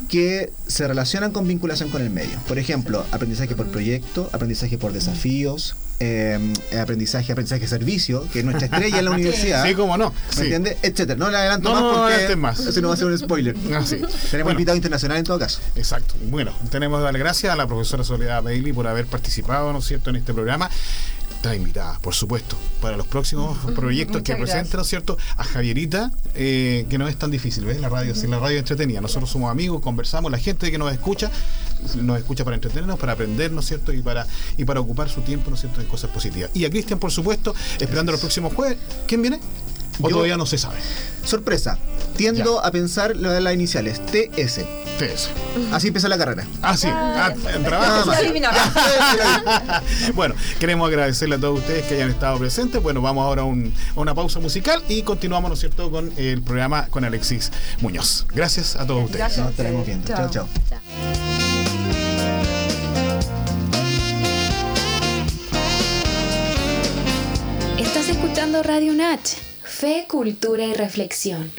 [0.08, 2.38] que se relacionan con vinculación con el medio.
[2.48, 8.66] Por ejemplo, aprendizaje por proyecto, aprendizaje por desafíos, eh, aprendizaje, aprendizaje servicio, que es nuestra
[8.66, 9.64] estrella en la universidad.
[9.64, 10.12] Sí, cómo no.
[10.36, 10.76] ¿Me entiendes?
[10.82, 11.16] Etcétera.
[11.16, 12.76] No le adelanto más porque más.
[12.76, 13.56] no va a ser un spoiler.
[13.72, 13.84] Ah,
[14.30, 15.60] tenemos invitado internacional en todo caso.
[15.76, 16.14] Exacto.
[16.28, 19.86] Bueno, tenemos que darle gracias a la profesora Soledad Bailey por haber participado, ¿no es
[19.86, 20.68] cierto?, en este programa
[21.42, 25.18] está invitada, por supuesto, para los próximos proyectos que presenten, ¿no es cierto?
[25.36, 27.80] A Javierita, eh, que no es tan difícil, ¿ves?
[27.80, 29.00] La radio, si la radio entretenida.
[29.00, 31.32] Nosotros somos amigos, conversamos, la gente que nos escucha,
[31.96, 33.92] nos escucha para entretenernos, para aprender, ¿no es cierto?
[33.92, 34.24] Y para,
[34.56, 36.50] y para ocupar su tiempo, ¿no es cierto?, en cosas positivas.
[36.54, 38.78] Y a Cristian, por supuesto, esperando los próximos jueves.
[39.08, 39.40] ¿Quién viene?
[40.02, 40.78] ¿O todavía no se sabe?
[41.24, 41.78] Sorpresa.
[42.16, 44.00] Tiendo a pensar lo de las iniciales.
[44.06, 44.60] TS.
[44.98, 45.30] TS.
[45.72, 46.46] Así empieza la carrera.
[46.60, 46.88] Ah, sí.
[46.90, 47.32] Ah,
[50.14, 52.82] bueno, queremos agradecerle a todos ustedes que hayan estado presentes.
[52.82, 53.46] Bueno, vamos ahora a,
[53.96, 58.26] una pausa musical y continuamos, ¿no es cierto?, con el programa con Alexis Muñoz.
[58.34, 59.18] Gracias a todos ustedes.
[59.18, 59.40] Gracias.
[59.40, 60.06] Nos estaremos viendo.
[60.06, 60.30] chao.
[60.30, 60.48] chao.
[67.78, 69.51] Estás escuchando Radio Natch
[69.82, 71.50] Fe, cultura y reflexión.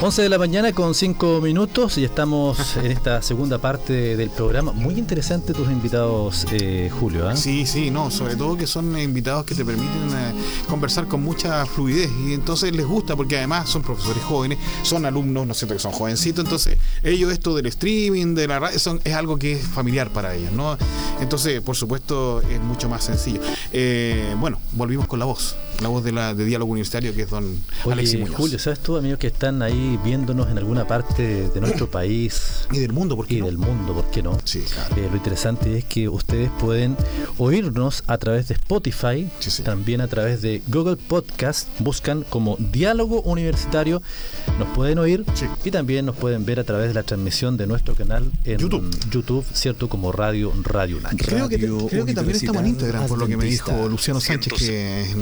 [0.00, 4.70] 11 de la mañana con 5 minutos y estamos en esta segunda parte del programa.
[4.70, 7.28] Muy interesante tus invitados, eh, Julio.
[7.28, 7.34] ¿ah?
[7.34, 10.34] Sí, sí, no, sobre todo que son invitados que te permiten eh,
[10.68, 15.48] conversar con mucha fluidez y entonces les gusta porque además son profesores jóvenes, son alumnos,
[15.48, 19.14] no siento que son jovencitos, entonces ellos esto del streaming, de la radio, son, es
[19.14, 20.78] algo que es familiar para ellos, ¿no?
[21.20, 23.40] Entonces, por supuesto, es mucho más sencillo.
[23.72, 27.30] Eh, bueno, volvimos con la voz la voz de, la, de Diálogo Universitario, que es
[27.30, 27.56] don
[27.90, 28.36] Alexis Muñoz.
[28.36, 32.66] Julio, ¿sabes tú, amigos, que están ahí viéndonos en alguna parte de nuestro país?
[32.72, 34.36] Y del mundo, ¿por qué Y del mundo, ¿por qué no?
[34.44, 34.96] Sí, claro.
[34.96, 36.96] Eh, lo interesante es que ustedes pueden
[37.38, 39.28] oírnos a través de Spotify,
[39.64, 44.02] también a través de Google Podcast, buscan como Diálogo Universitario,
[44.58, 45.24] nos pueden oír
[45.64, 49.44] y también nos pueden ver a través de la transmisión de nuestro canal en YouTube,
[49.52, 49.88] ¿cierto?
[49.88, 53.44] Como Radio Radio Creo, que, creo que también estamos en Instagram, por lo que me
[53.44, 55.16] dijo Luciano Sánchez, que es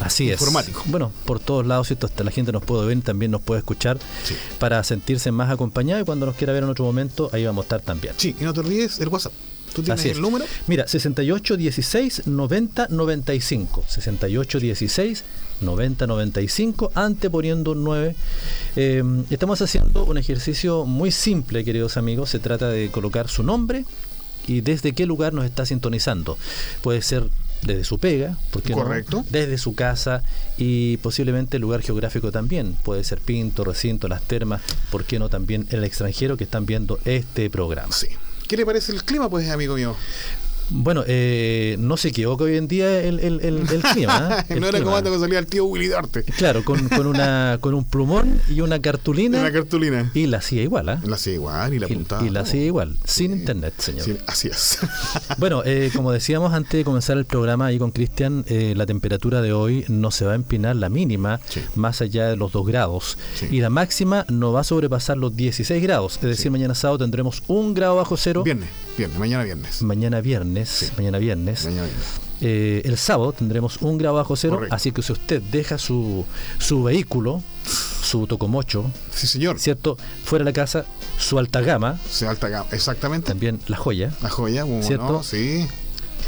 [0.00, 0.82] Así informático.
[0.86, 2.06] Bueno, por todos lados, ¿cierto?
[2.06, 3.98] Hasta la gente nos puede ver, también nos puede escuchar
[4.58, 7.66] para sentirse más acompañado y cuando nos quiera ver en otro momento, ahí vamos a
[7.66, 8.14] estar también.
[8.16, 9.32] Sí, y no te olvides el WhatsApp.
[9.74, 10.44] ¿Tú tienes el número?
[10.66, 13.84] Mira, 6816 90 95.
[13.86, 15.24] 6816
[15.60, 18.16] 90 95, anteponiendo un 9.
[18.76, 22.30] Eh, estamos haciendo un ejercicio muy simple, queridos amigos.
[22.30, 23.84] Se trata de colocar su nombre
[24.46, 26.38] y desde qué lugar nos está sintonizando.
[26.82, 27.28] Puede ser
[27.62, 29.24] desde su pega, porque Correcto.
[29.30, 30.22] desde su casa
[30.56, 32.74] y posiblemente el lugar geográfico también.
[32.82, 36.98] Puede ser Pinto, Recinto, Las Termas, ¿por qué no también el extranjero que están viendo
[37.04, 37.92] este programa?
[37.92, 38.08] Sí.
[38.48, 39.94] ¿Qué le parece el clima, pues, amigo mío?
[40.70, 44.44] Bueno, eh, no se equivoca hoy en día el, el, el, clima.
[44.48, 44.54] ¿eh?
[44.60, 46.22] no era como antes que salía el tío Willy Darte.
[46.22, 49.40] Claro, con, con, una, con un plumón y una cartulina.
[49.40, 50.10] Una cartulina.
[50.14, 50.98] Y la hacía igual, ¿eh?
[51.04, 52.24] La hacía igual y la apuntaba.
[52.24, 54.06] Y, la hacía igual, sin internet, señor.
[54.26, 54.78] así es.
[55.38, 59.42] bueno, eh, como decíamos antes de comenzar el programa ahí con Cristian, eh, la temperatura
[59.42, 61.40] de hoy no se va a empinar la mínima
[61.74, 63.18] más allá de los 2 grados.
[63.50, 66.16] Y la máxima no va a sobrepasar los 16 grados.
[66.16, 68.42] Es decir, mañana sábado tendremos un grado bajo cero.
[68.44, 68.68] Viernes,
[69.00, 69.82] viernes, mañana viernes.
[69.82, 71.68] Mañana viernes mañana viernes.
[72.42, 76.26] Eh, el sábado tendremos un grado bajo cero, así que si usted deja su,
[76.58, 77.42] su vehículo,
[78.02, 80.84] su tocomocho, sí señor, cierto, fuera de la casa,
[81.18, 85.66] su alta gama, alta gama, exactamente, también la joya, la joya, cierto, sí,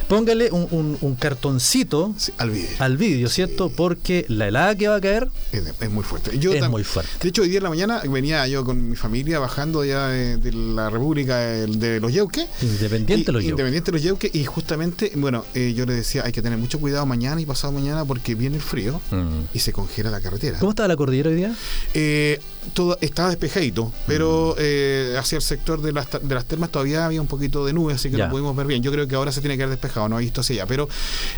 [0.09, 3.71] póngale un, cartoncito al vídeo, al vídeo ¿cierto?
[3.71, 6.31] Porque la helada que va a caer es, muy fuerte.
[6.35, 7.11] es muy fuerte.
[7.21, 10.53] De hecho, hoy día en la mañana venía yo con mi familia bajando ya de,
[10.53, 12.47] la República de los Yeuques.
[12.63, 13.51] Independiente de los Yeuques.
[13.51, 14.35] Independiente de los Yeuques.
[14.35, 17.73] Y justamente, bueno, eh, yo le decía, hay que tener mucho cuidado mañana y pasado
[17.73, 19.55] mañana porque viene el frío mm.
[19.55, 20.59] y se congela la carretera.
[20.59, 21.55] ¿Cómo estaba la cordillera hoy día?
[21.95, 22.41] Eh,
[22.75, 24.61] todo, estaba despejadito, pero mm.
[24.61, 27.95] eh, hacia el sector de las, de las termas todavía había un poquito de nube,
[27.95, 28.83] así que no pudimos ver bien.
[28.83, 30.67] Yo creo que ahora se tiene que haber despejado, no he visto hacia allá.
[30.67, 30.89] Pero,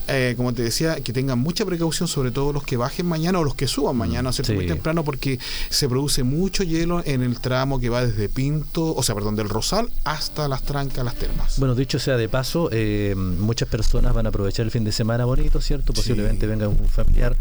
[0.09, 3.45] eh, como te decía, que tengan mucha precaución, sobre todo los que bajen mañana o
[3.45, 4.55] los que suban mañana, ¿cierto?
[4.55, 5.39] Muy temprano, porque
[5.71, 9.49] se produce mucho hielo en el tramo que va desde Pinto, o sea, perdón, del
[9.49, 11.59] Rosal hasta las trancas, las termas.
[11.59, 15.25] Bueno, dicho sea de paso, eh, muchas personas van a aprovechar el fin de semana
[15.25, 15.93] bonito, ¿cierto?
[15.93, 17.37] Posiblemente venga un familiar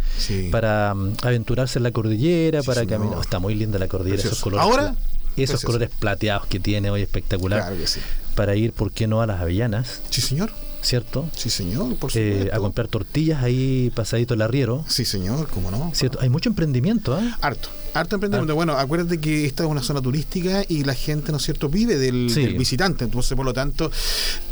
[0.51, 3.19] para mm, aventurarse en la cordillera, para caminar.
[3.19, 4.63] está muy linda la cordillera, esos colores.
[4.65, 4.95] Ahora
[5.37, 7.61] esos colores plateados que tiene hoy espectacular.
[7.61, 7.99] Claro que sí.
[8.35, 10.01] Para ir, ¿por qué no a las avellanas?
[10.09, 10.51] Sí, señor.
[10.81, 11.29] ¿Cierto?
[11.33, 12.55] Sí, señor, por eh, supuesto.
[12.55, 14.83] a comprar tortillas ahí pasadito el arriero.
[14.89, 15.91] Sí, señor, cómo no.
[15.95, 16.19] ¿Cierto?
[16.19, 17.33] Hay mucho emprendimiento, ¿eh?
[17.39, 17.69] Harto.
[17.93, 18.53] Harto emprendimiento.
[18.53, 21.97] Bueno, acuérdate que esta es una zona turística y la gente, ¿no es cierto?, vive
[21.97, 23.05] del, visitante.
[23.05, 23.89] Entonces, por lo tanto,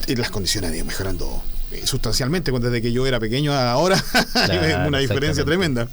[0.07, 2.49] eh, las condiciones han ido mejorando eh, sustancialmente.
[2.49, 4.01] Desde que yo era pequeño ahora,
[4.36, 5.89] hay una diferencia tremenda.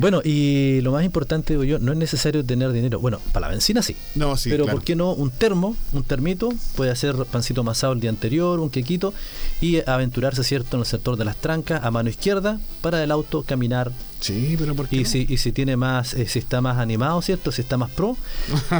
[0.00, 3.00] Bueno, y lo más importante, digo yo, no es necesario tener dinero.
[3.00, 3.94] Bueno, para la benzina sí.
[4.14, 4.48] No, sí.
[4.48, 6.48] Pero ¿por qué no un termo, un termito?
[6.74, 9.12] Puede hacer pancito masado el día anterior, un quequito,
[9.60, 13.42] y aventurarse, ¿cierto?, en el sector de las trancas, a mano izquierda, para el auto
[13.42, 16.78] caminar Sí, pero ¿por qué y, si, y si tiene más, eh, si está más
[16.78, 17.50] animado, ¿cierto?
[17.52, 18.16] Si está más pro,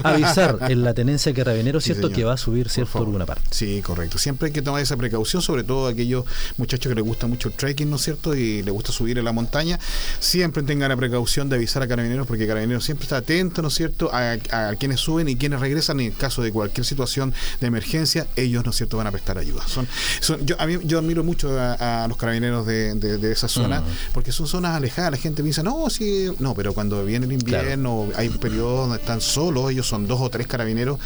[0.05, 2.11] avisar en la tenencia que Carabinero, ¿cierto?
[2.11, 2.93] que va a subir, ¿cierto?
[2.93, 3.49] Por alguna parte.
[3.51, 4.19] Sí, correcto.
[4.19, 6.25] Siempre hay que tomar esa precaución, sobre todo aquellos
[6.59, 8.35] muchachos que les gusta mucho el trekking, ¿no es cierto?
[8.35, 9.79] Y les gusta subir en la montaña.
[10.19, 13.75] Siempre tengan la precaución de avisar a Carabineros, porque Carabineros siempre está atento, ¿no es
[13.75, 14.11] cierto?
[14.13, 14.37] A,
[14.79, 16.01] quienes suben y quienes regresan.
[16.01, 19.67] En caso de cualquier situación de emergencia, ellos, ¿no es cierto?, van a prestar ayuda.
[19.67, 19.89] Son,
[20.21, 23.85] son yo, a mí, yo admiro mucho a, los carabineros de, de, esa zona, mm.
[24.13, 25.13] porque son zonas alejadas.
[25.13, 28.97] La gente piensa, no, sí, no, pero cuando viene el invierno, hay un periodo donde
[28.97, 30.99] están solos, ellos son dos o tres carabineros,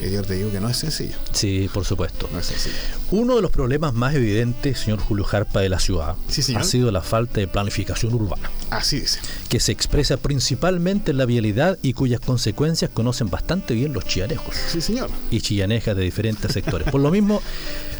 [0.00, 1.16] eh, yo te digo que no es sencillo.
[1.32, 2.28] Sí, por supuesto.
[2.32, 2.74] No es sencillo.
[3.10, 6.16] Uno de los problemas más evidentes, señor Julio Jarpa, de la ciudad
[6.56, 8.50] ha sido la falta de planificación urbana.
[8.70, 9.20] Así dice.
[9.48, 14.54] Que se expresa principalmente en la vialidad y cuyas consecuencias conocen bastante bien los chillanejos.
[14.68, 15.10] Sí, señor.
[15.30, 16.90] Y chillanejas de diferentes sectores.
[16.90, 17.42] Por lo mismo,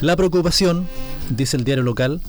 [0.00, 0.86] la preocupación,
[1.30, 2.20] dice el diario local,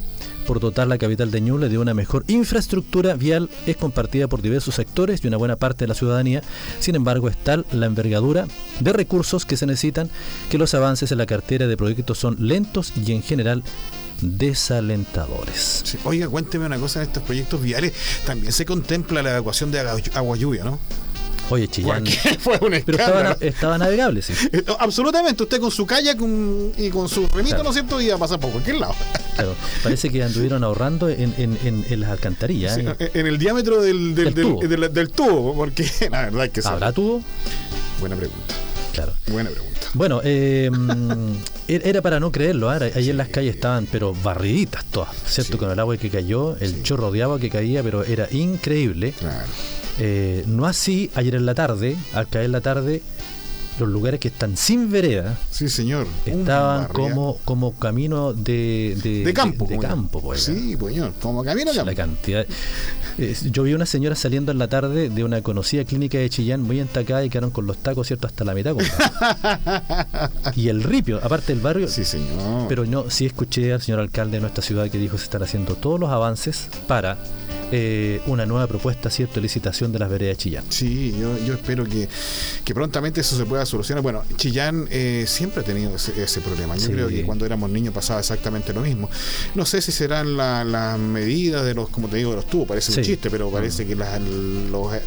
[0.47, 4.75] por dotar la capital de Ñuble de una mejor infraestructura vial es compartida por diversos
[4.75, 6.41] sectores y una buena parte de la ciudadanía.
[6.79, 8.47] Sin embargo, es tal la envergadura
[8.79, 10.09] de recursos que se necesitan
[10.49, 13.63] que los avances en la cartera de proyectos son lentos y en general
[14.21, 15.97] desalentadores.
[16.05, 17.93] Oiga, cuénteme una cosa, en estos proyectos viales
[18.25, 20.79] también se contempla la evacuación de agua lluvia, ¿no?
[21.49, 22.05] Oye, Chillán.
[22.39, 22.97] Fue un Pero
[23.39, 24.33] estaba, navegable, sí.
[24.51, 25.43] Eh, absolutamente.
[25.43, 26.17] Usted con su kayak
[26.77, 28.01] y con su remito, ¿no es cierto?
[28.01, 28.95] Iba a pasar por cualquier lado.
[29.35, 29.55] Claro.
[29.83, 32.77] Parece que anduvieron ahorrando en, en, en, las alcantarillas.
[32.77, 33.11] ¿eh?
[33.13, 35.55] En el diámetro del, del, del, tubo.
[35.55, 37.21] porque la verdad es que ¿Habrá tubo?
[37.99, 38.55] Buena pregunta.
[38.93, 39.13] Claro.
[39.27, 39.87] Buena pregunta.
[39.93, 40.69] Bueno, eh,
[41.67, 42.73] er, era para no creerlo.
[42.73, 42.91] ¿eh?
[42.93, 45.57] Ahí en las calles estaban, pero barriditas todas, ¿cierto?
[45.57, 49.13] Con el agua que cayó, el chorro de agua que caía, pero era increíble.
[49.17, 49.45] Claro.
[49.99, 53.01] Eh, no así, ayer en la tarde, al caer la tarde,
[53.79, 55.37] los lugares que están sin vereda.
[55.51, 56.07] Sí, señor.
[56.25, 59.65] Estaban como, como camino de, de, campo.
[59.65, 60.43] De, campo, pues.
[60.43, 61.13] Sí, pues, señor.
[61.21, 61.91] Como camino de campo.
[61.91, 62.45] La cantidad.
[63.51, 66.79] yo vi una señora saliendo en la tarde de una conocida clínica de Chillán muy
[66.79, 68.27] entacada y quedaron con los tacos, ¿cierto?
[68.27, 68.75] Hasta la mitad.
[70.55, 71.87] y el ripio, aparte del barrio.
[71.87, 72.67] Sí, señor.
[72.67, 75.75] Pero no, sí escuché al señor alcalde de nuestra ciudad que dijo se están haciendo
[75.75, 77.17] todos los avances para
[77.71, 80.63] eh, una nueva propuesta, ¿cierto?, licitación de las veredas de Chillán.
[80.69, 82.07] Sí, yo, yo espero que,
[82.63, 84.01] que, prontamente eso se pueda solucionar.
[84.01, 86.77] Bueno, Chillán eh, siempre ha tenido ese, problema.
[86.77, 89.09] Yo creo que cuando éramos niños pasaba exactamente lo mismo.
[89.55, 92.97] No sé si serán las medidas de los, como te digo, de los tubos, parece
[92.97, 94.19] un chiste, pero parece que las,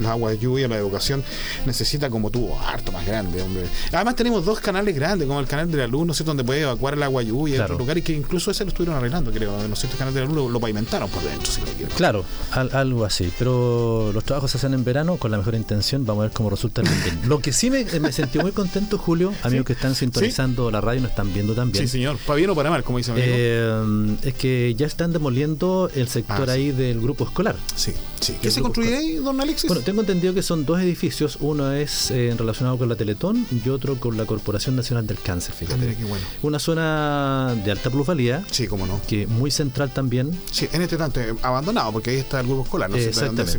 [0.07, 1.23] aguas de lluvia, la educación,
[1.67, 3.65] necesita como tubo harto más grande, hombre.
[3.93, 6.63] Además tenemos dos canales grandes, como el canal de la luz, no sé dónde puede
[6.63, 7.75] evacuar el agua lluvia, claro.
[7.75, 9.67] otro lugar, y que incluso ese lo estuvieron arreglando, creo.
[9.69, 11.95] No sé, este canal de la luz lo, pavimentaron por dentro, si lo quiero.
[11.95, 16.23] Claro, algo así, pero los trabajos se hacen en verano con la mejor intención, vamos
[16.23, 16.89] a ver cómo resulta el
[17.29, 21.01] Lo que sí me, me sentí muy contento, Julio, amigos que están sintonizando la radio
[21.01, 21.87] y nos están viendo también.
[21.87, 25.91] Sí, señor, para bien o para mal, como dice eh, Es que ya están demoliendo
[25.95, 27.57] el sector ah, ahí del grupo escolar.
[27.75, 28.37] Sí, sí.
[28.41, 29.69] ¿Qué se construye ahí, don Alexis?
[29.69, 33.69] Bueno, tengo entendido que son dos edificios, uno es eh, relacionado con la Teletón y
[33.69, 35.97] otro con la Corporación Nacional del Cáncer, fíjate.
[36.01, 36.27] Ah, bueno.
[36.43, 38.45] Una zona de alta plusvalía.
[38.51, 39.01] Sí, cómo no.
[39.09, 40.31] Que muy central también.
[40.51, 42.97] Sí, en este tanto, abandonado, porque ahí está del grupo escolar, ¿no?
[42.97, 43.59] Exactamente.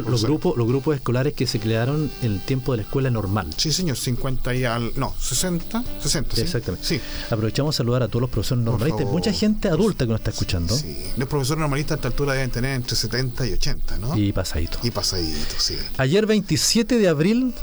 [0.00, 3.48] los, grupos, los grupos escolares que se crearon en el tiempo de la escuela normal.
[3.56, 4.92] Sí, señor, 50 y al.
[4.96, 6.40] No, 60, 60.
[6.40, 6.86] Exactamente.
[6.86, 7.00] Sí.
[7.30, 9.06] Aprovechamos a saludar a todos los profesores normalistas.
[9.06, 10.76] Mucha gente adulta que nos está escuchando.
[10.76, 14.16] Sí, los profesores normalistas a esta altura deben tener entre 70 y 80, ¿no?
[14.16, 14.78] Y pasadito.
[14.82, 15.76] Y pasadito, sí.
[15.96, 17.54] Ayer 27 de abril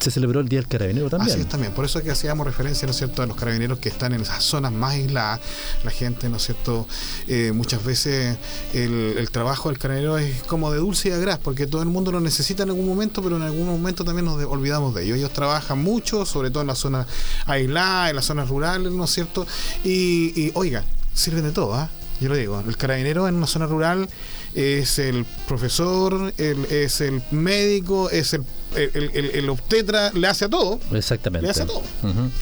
[0.00, 1.32] se celebró el Día del Carabinero también.
[1.32, 3.88] Así es también, por eso que hacíamos referencia, ¿no es cierto?, a los carabineros que
[3.88, 5.40] están en esas zonas más aisladas.
[5.84, 6.86] La gente, ¿no es cierto?,
[7.28, 8.36] eh, muchas veces
[8.72, 12.12] el, trabajo del carabinero es como de dulce y de gras, porque todo el mundo
[12.12, 15.18] lo necesita en algún momento, pero en algún momento también nos olvidamos de ellos.
[15.18, 17.06] Ellos trabajan mucho, sobre todo en las zonas
[17.46, 19.46] aisladas, en las zonas rurales, ¿no es cierto?
[19.84, 20.84] Y, oiga,
[21.14, 21.90] sirven de todo, ¿ah?
[22.20, 24.08] Yo lo digo, el carabinero en una zona rural
[24.54, 28.42] es el profesor, es el médico, es el
[28.76, 30.78] el, obstetra le hace a todo.
[30.92, 31.46] Exactamente.
[31.46, 31.82] Le hace a todo.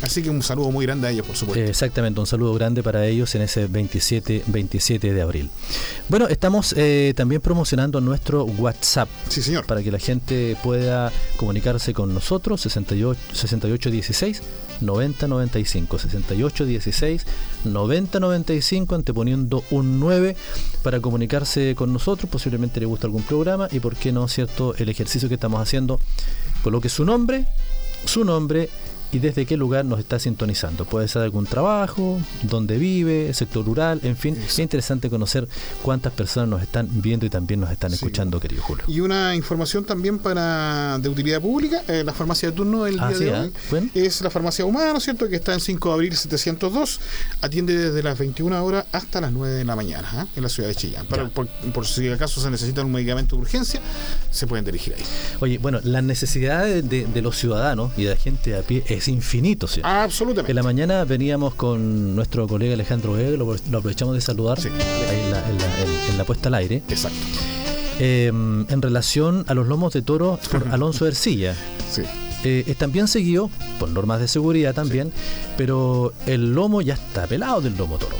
[0.02, 1.64] Así que un saludo muy grande a ellos, por supuesto.
[1.64, 5.50] Exactamente, un saludo grande para ellos en ese 27, 27 de abril.
[6.08, 9.08] Bueno, estamos eh, también promocionando nuestro WhatsApp.
[9.28, 9.66] Sí, señor.
[9.66, 14.42] Para que la gente pueda comunicarse con nosotros, 68, 6816
[14.80, 17.26] 9095 6816
[17.64, 20.36] 9095 anteponiendo un 9
[20.82, 24.88] para comunicarse con nosotros posiblemente le gusta algún programa y por qué no cierto el
[24.88, 26.00] ejercicio que estamos haciendo
[26.64, 27.44] coloque su nombre
[28.06, 28.70] su nombre
[29.14, 30.84] y desde qué lugar nos está sintonizando.
[30.84, 34.36] Puede ser algún trabajo, dónde vive, sector rural, en fin.
[34.36, 35.46] Es interesante conocer
[35.82, 38.84] cuántas personas nos están viendo y también nos están escuchando, querido Julio.
[38.88, 43.06] Y una información también para de utilidad pública, eh, la farmacia de turno del día
[43.06, 43.90] ah, de hoy ¿eh?
[43.94, 47.00] es la farmacia humana, ¿no es cierto?, que está en 5 de abril 702,
[47.40, 50.26] atiende desde las 21 horas hasta las 9 de la mañana ¿eh?
[50.34, 51.06] en la ciudad de Chillán.
[51.06, 53.80] Para, por, si acaso se necesita un medicamento de urgencia,
[54.32, 55.04] se pueden dirigir ahí.
[55.40, 59.03] Oye, bueno, las necesidades de, de los ciudadanos y de la gente a pie es
[59.08, 59.66] infinito.
[59.66, 59.80] ¿sí?
[59.82, 60.52] Absolutamente.
[60.52, 66.24] En la mañana veníamos con nuestro colega Alejandro Vega, lo, aprovechamos de saludar en, la,
[66.24, 66.82] puesta al aire.
[66.88, 67.18] Exacto.
[67.98, 71.54] Em, en relación a los lomos de toro por Alonso Ercilla.
[71.90, 72.02] Sí.
[72.44, 75.12] Eh, están bien seguidos, por normas de seguridad también,
[75.56, 78.16] pero el lomo ya está pelado del lomo toro.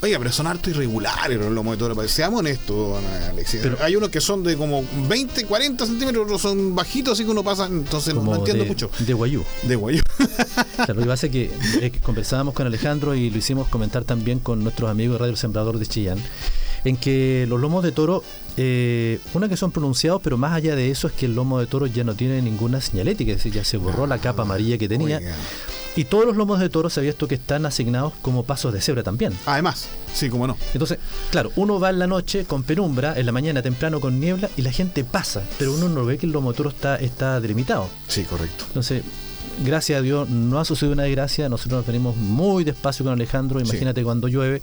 [0.00, 2.08] Oiga, pero son harto irregulares los lomos de toro.
[2.08, 3.60] Seamos honestos, Alexis.
[3.62, 7.30] Pero hay unos que son de como 20, 40 centímetros, otros son bajitos, así que
[7.30, 7.66] uno pasa.
[7.66, 8.90] Entonces no, entiendo mucho.
[8.98, 9.44] De guayú.
[9.64, 10.02] De guayú.
[10.88, 14.62] lo que pasa es que eh, conversábamos con Alejandro y lo hicimos comentar también con
[14.62, 16.18] nuestros amigos de Radio Sembrador de Chillán,
[16.84, 18.22] en que los lomos de toro
[18.60, 21.66] eh, una que son pronunciados, pero más allá de eso es que el lomo de
[21.66, 24.88] toro ya no tiene ninguna señalética, es decir, ya se borró la capa amarilla que
[24.88, 25.20] tenía.
[25.98, 28.80] Y todos los lomos de toro se había visto que están asignados como pasos de
[28.80, 29.36] cebra también.
[29.46, 30.56] Además, sí, como no.
[30.72, 31.00] Entonces,
[31.32, 34.62] claro, uno va en la noche con penumbra, en la mañana temprano con niebla y
[34.62, 37.88] la gente pasa, pero uno no ve que el lomo de toro está, está delimitado.
[38.06, 38.62] Sí, correcto.
[38.68, 39.02] Entonces,
[39.64, 43.60] gracias a Dios no ha sucedido una desgracia, nosotros nos venimos muy despacio con Alejandro,
[43.60, 44.62] imagínate cuando llueve.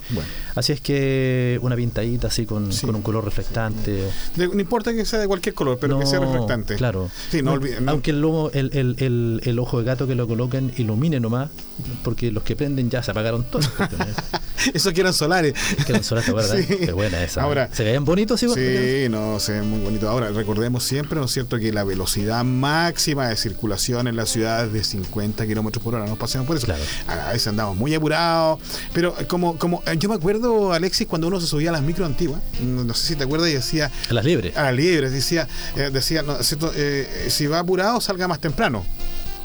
[0.54, 4.08] Así es que una pintadita así con, un color reflectante.
[4.36, 6.76] no importa que sea de cualquier color, pero que sea reflectante.
[6.76, 7.10] Claro.
[7.42, 11.50] no, Aunque el, lomo, el, el, el, ojo de gato que lo coloquen ilumine nomás,
[12.02, 13.70] porque los que prenden ya se apagaron todos.
[14.74, 15.54] Esos que eran solares.
[15.84, 16.58] Que eran solares, ¿verdad?
[16.84, 17.42] Qué buena esa.
[17.42, 18.58] Ahora, ¿Se ven bonitos igual?
[18.58, 20.08] Sí, no, se ven muy bonitos.
[20.08, 24.66] Ahora, recordemos siempre, ¿no es cierto?, que la velocidad máxima de circulación en la ciudad
[24.66, 26.06] es de 50 kilómetros por hora.
[26.06, 26.66] No pasemos por eso.
[27.06, 28.60] A veces andamos muy apurados.
[28.92, 32.06] Pero como, como eh, yo me acuerdo, Alexis, cuando uno se subía a las micro
[32.06, 33.90] antiguas, no, sé si te acuerdas, y decía.
[34.08, 34.56] A las libres.
[34.56, 36.72] A las libres, decía, eh, decía no, ¿cierto?
[36.74, 38.84] Eh, si va apurado, salga más temprano.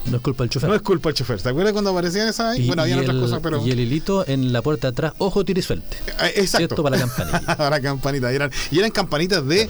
[0.05, 0.69] No es culpa del chofer.
[0.69, 1.41] No es culpa del chofer.
[1.41, 2.67] ¿Te acuerdas cuando aparecían esas ahí?
[2.67, 3.65] bueno, había otras cosas, pero.
[3.65, 5.97] Y el hilito en la puerta de atrás, ojo, tire y suelte.
[6.07, 6.57] Eh, exacto.
[6.57, 6.83] ¿Cierto?
[6.83, 7.39] Para la campanita.
[7.57, 8.31] para la campanita.
[8.31, 9.69] Y eran, y eran campanitas de,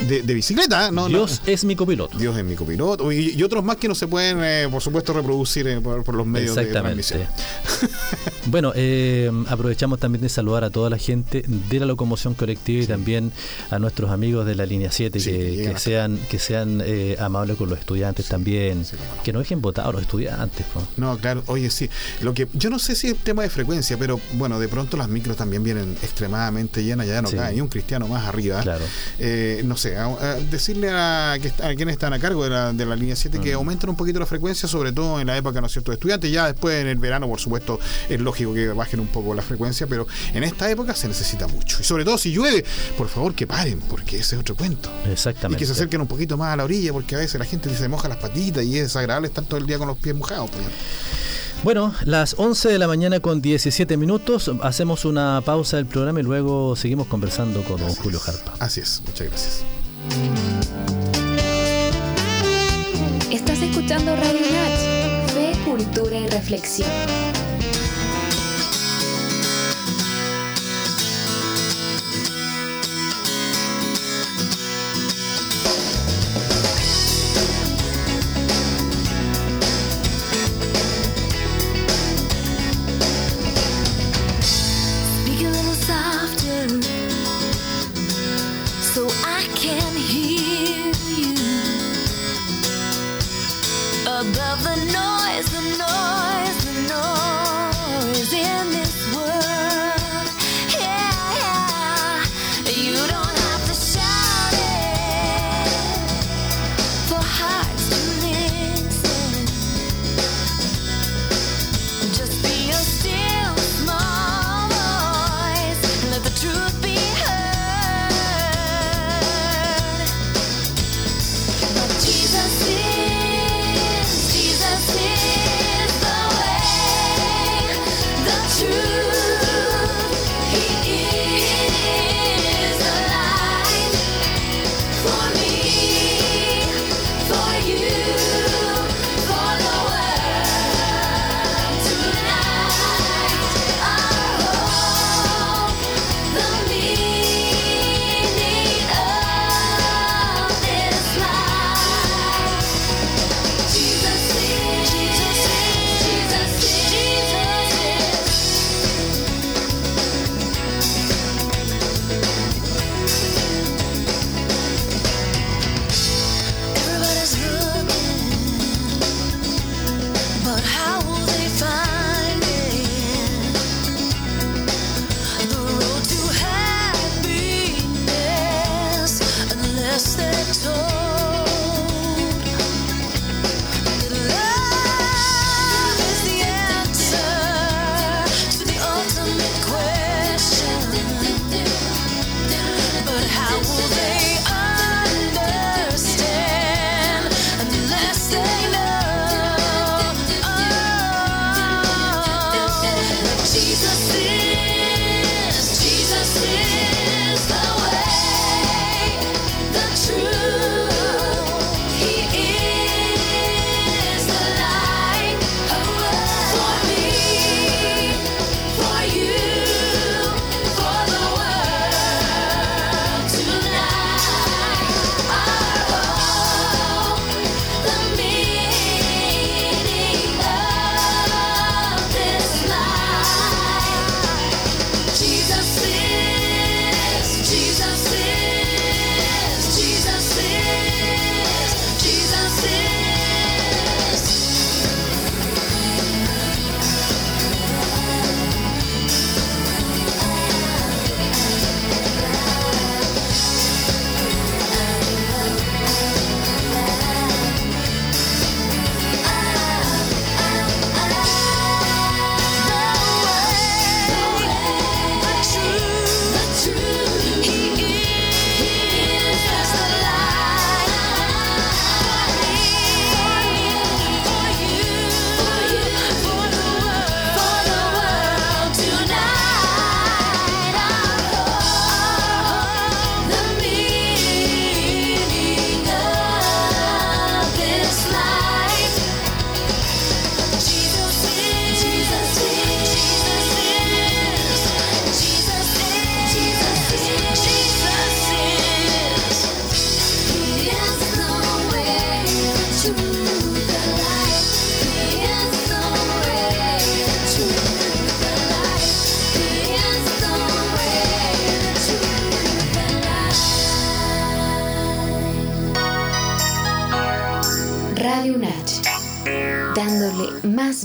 [0.00, 1.08] de, bicicleta, ¿no?
[1.08, 2.18] Dios es mi copiloto.
[2.18, 3.10] Dios es mi copiloto.
[3.12, 6.54] Y, otros más que no se pueden, eh, por supuesto, reproducir eh, por, los medios
[6.54, 7.22] de transmisión.
[8.46, 8.72] bueno,
[9.48, 13.32] aprovechamos también de saludar a toda la gente de la locomoción colectiva y también
[13.70, 16.82] a nuestros amigos de la línea 7 que, sean, que sean
[17.18, 18.84] amables con los estudiantes también.
[19.22, 20.66] Que no dejen a los estudiantes antes.
[20.96, 21.88] No, claro, oye, sí.
[22.20, 25.08] Lo que yo no sé si es tema de frecuencia, pero bueno, de pronto las
[25.08, 28.60] micros también vienen extremadamente llenas, ya no cae ni un cristiano más arriba.
[28.60, 28.84] Claro.
[29.18, 29.96] Eh, no sé,
[30.50, 31.36] decirle a,
[31.76, 33.56] quienes están a cargo de la, de la línea 7 que mm.
[33.56, 36.30] aumenten un poquito la frecuencia, sobre todo en la época, ¿no es cierto?, de estudiantes.
[36.30, 39.86] Ya después en el verano, por supuesto, es lógico que bajen un poco la frecuencia,
[39.86, 41.78] pero en esta época se necesita mucho.
[41.80, 42.64] Y sobre todo si llueve,
[42.96, 44.90] por favor que paren, porque ese es otro cuento.
[45.10, 45.56] Exactamente.
[45.56, 47.74] Y que se acerquen un poquito más a la orilla, porque a veces la gente
[47.74, 50.50] se moja las patitas y es desagradable estar todo el día con los pies mojados.
[50.50, 50.64] Pues.
[51.62, 56.24] Bueno, las 11 de la mañana con 17 minutos, hacemos una pausa del programa y
[56.24, 58.54] luego seguimos conversando con don Julio Jarpa.
[58.58, 59.64] Así es, muchas gracias.
[63.30, 66.90] Estás escuchando Radio Natch, Fe, Cultura y Reflexión.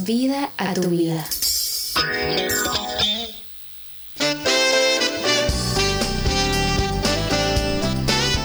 [0.05, 1.25] Vida a tu vida.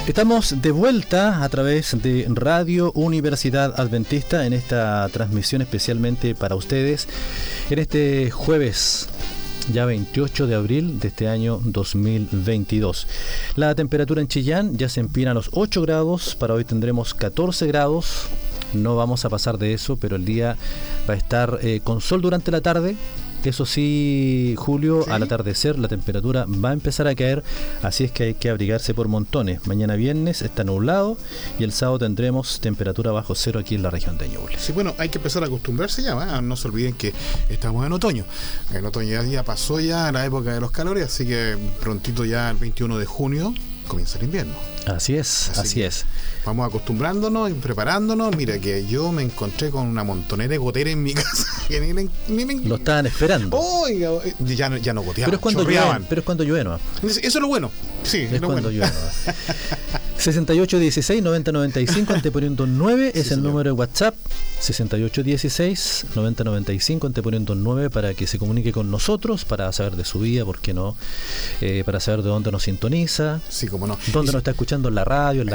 [0.07, 7.09] Estamos de vuelta a través de Radio Universidad Adventista en esta transmisión especialmente para ustedes
[7.70, 9.09] en este jueves
[9.72, 13.07] ya 28 de abril de este año 2022.
[13.57, 17.66] La temperatura en Chillán ya se empina a los 8 grados, para hoy tendremos 14
[17.66, 18.28] grados,
[18.75, 20.57] no vamos a pasar de eso, pero el día
[21.09, 22.97] va a estar eh, con sol durante la tarde.
[23.45, 27.45] Eso sí, Julio, al atardecer la temperatura va a empezar a caer,
[27.83, 29.66] así es que hay que abrigarse por montones.
[29.66, 31.18] Mañana viernes está nublado
[31.59, 34.59] y el sábado tendremos temperatura bajo cero aquí en la región de Ñuble.
[34.59, 37.12] Sí, bueno, hay que empezar a acostumbrarse ya, no se olviden que
[37.51, 38.25] estamos en otoño.
[38.72, 42.57] En otoño ya, pasó ya la época de los calores, así que prontito ya el
[42.57, 43.53] 21 de junio
[43.87, 44.55] comienza el invierno.
[44.87, 46.05] Así es, así, es.
[46.45, 48.37] Vamos acostumbrándonos y preparándonos.
[48.37, 51.47] Mira que yo me encontré con una montonera de goteras en mi casa.
[52.64, 53.57] lo estaban esperando.
[53.59, 54.11] Oiga,
[54.41, 55.30] ya no, ya no goteaban.
[55.30, 56.78] Pero es cuando llueve, pero es cuando llueve, ¿no?
[57.03, 57.70] Eso es lo bueno.
[58.03, 58.93] Sí, es, cuando llueve.
[60.19, 64.15] 6816 9095 anteponiendo 9 es el número de WhatsApp
[64.61, 70.45] 6816 9095 anteponiendo 9 para que se comunique con nosotros para saber de su vida,
[70.45, 70.97] por qué no,
[71.61, 73.99] eh, para saber de dónde nos sintoniza, sí, cómo no.
[74.12, 75.51] dónde nos está escuchando en la radio, en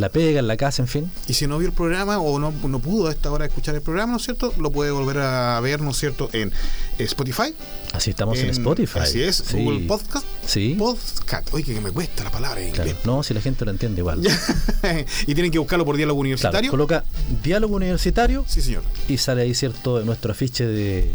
[0.00, 1.10] la, pega, en la casa, en fin.
[1.28, 3.82] Y si no vio el programa o no, no pudo a esta hora escuchar el
[3.82, 4.52] programa, ¿no es cierto?
[4.58, 6.28] Lo puede volver a ver, ¿no es cierto?
[6.32, 6.52] En
[6.98, 7.54] Spotify.
[7.92, 9.00] Así estamos en, Spotify.
[9.00, 10.26] Así es, Google Podcast.
[10.46, 10.74] Sí.
[10.78, 11.52] Podcast.
[11.52, 12.72] Oye, que me cuesta la palabra en
[13.04, 14.22] No, si la gente lo entiende igual.
[15.26, 16.70] y tienen que buscarlo por diálogo universitario.
[16.70, 17.04] coloca
[17.42, 18.44] diálogo universitario.
[18.46, 18.82] Sí, señor.
[19.08, 21.10] Y sale ahí, ¿cierto?, nuestro afiche de,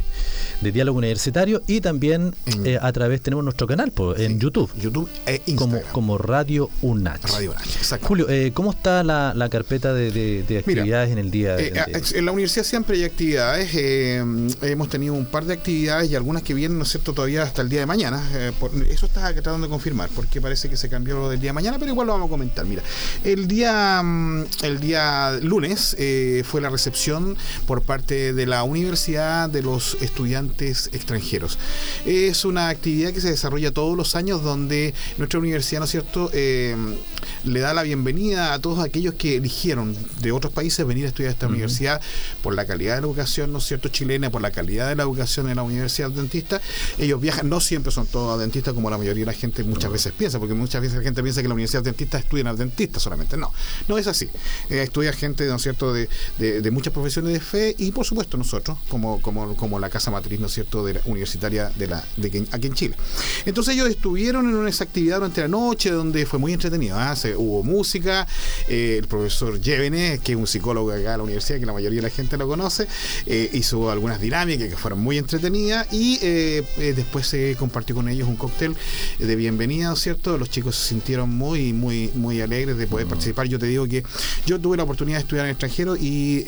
[0.62, 4.72] diálogo universitario y también eh, a través tenemos nuestro canal en YouTube.
[4.80, 5.82] YouTube e Instagram.
[5.82, 7.32] Como, como Radio UNACH.
[7.32, 8.08] Radio UNACH, exacto.
[8.08, 11.58] Julio, eh, ¿cómo está la, carpeta de, actividades en el día?
[11.60, 11.74] Eh,
[12.16, 13.72] en la universidad siempre hay actividades.
[14.62, 17.62] hemos tenido un par de actividades y algunas que vienen, ¿no es cierto?, todavía hasta
[17.62, 18.24] el día de mañana.
[18.90, 21.78] eso está tratando de confirmar, porque parece que se cambió lo del día de mañana,
[21.78, 22.66] pero igual lo vamos a comentar.
[22.74, 22.84] Mira,
[23.24, 25.96] el día, mm, el día lunes
[26.44, 31.60] fue la recepción por parte de la Universidad de los Estudiantes Extranjeros.
[32.04, 36.32] Es una actividad que se desarrolla todos los años donde nuestra universidad, ¿no es cierto?,
[36.34, 36.76] eh,
[37.44, 41.32] le da la bienvenida a todos aquellos que eligieron de otros países venir a estudiar
[41.32, 42.02] esta universidad
[42.42, 45.04] por la calidad de la educación, ¿no es cierto?, chilena, por la calidad de la
[45.04, 46.60] educación en la Universidad Adventista.
[46.98, 50.12] Ellos viajan, no siempre son todos adventistas como la mayoría de la gente muchas veces
[50.14, 52.48] piensa, porque muchas veces la gente piensa que la Universidad Adventista estudian
[53.00, 53.38] solamente.
[53.38, 53.52] No,
[53.88, 54.30] no es así.
[54.70, 58.38] Eh, estudia gente, ¿no es cierto?, de, de, muchas profesiones de fe y, por supuesto,
[58.38, 62.04] nosotros, como, como, como la casa matriz, ¿no es cierto?, de la universitaria de la,
[62.18, 62.96] de, aquí en Chile.
[63.46, 66.98] Entonces ellos estuvieron en una actividad durante la noche donde fue muy entretenido.
[66.98, 67.16] ¿ah?
[67.38, 68.28] hubo música,
[68.68, 72.02] eh, el profesor Llévenes, que es un psicólogo acá de la universidad, que la mayoría
[72.02, 72.88] de la gente lo conoce,
[73.26, 76.18] eh, hizo algunas dinámicas que fueron muy entretenidas y
[76.94, 78.76] después se compartió con ellos un cóctel
[79.20, 80.38] de bienvenida, ¿no es cierto?
[80.38, 83.48] Los chicos se sintieron muy, muy, muy alegres de poder participar.
[83.48, 84.04] Yo te digo que
[84.46, 86.44] yo tuve la oportunidad de estudiar en el extranjero y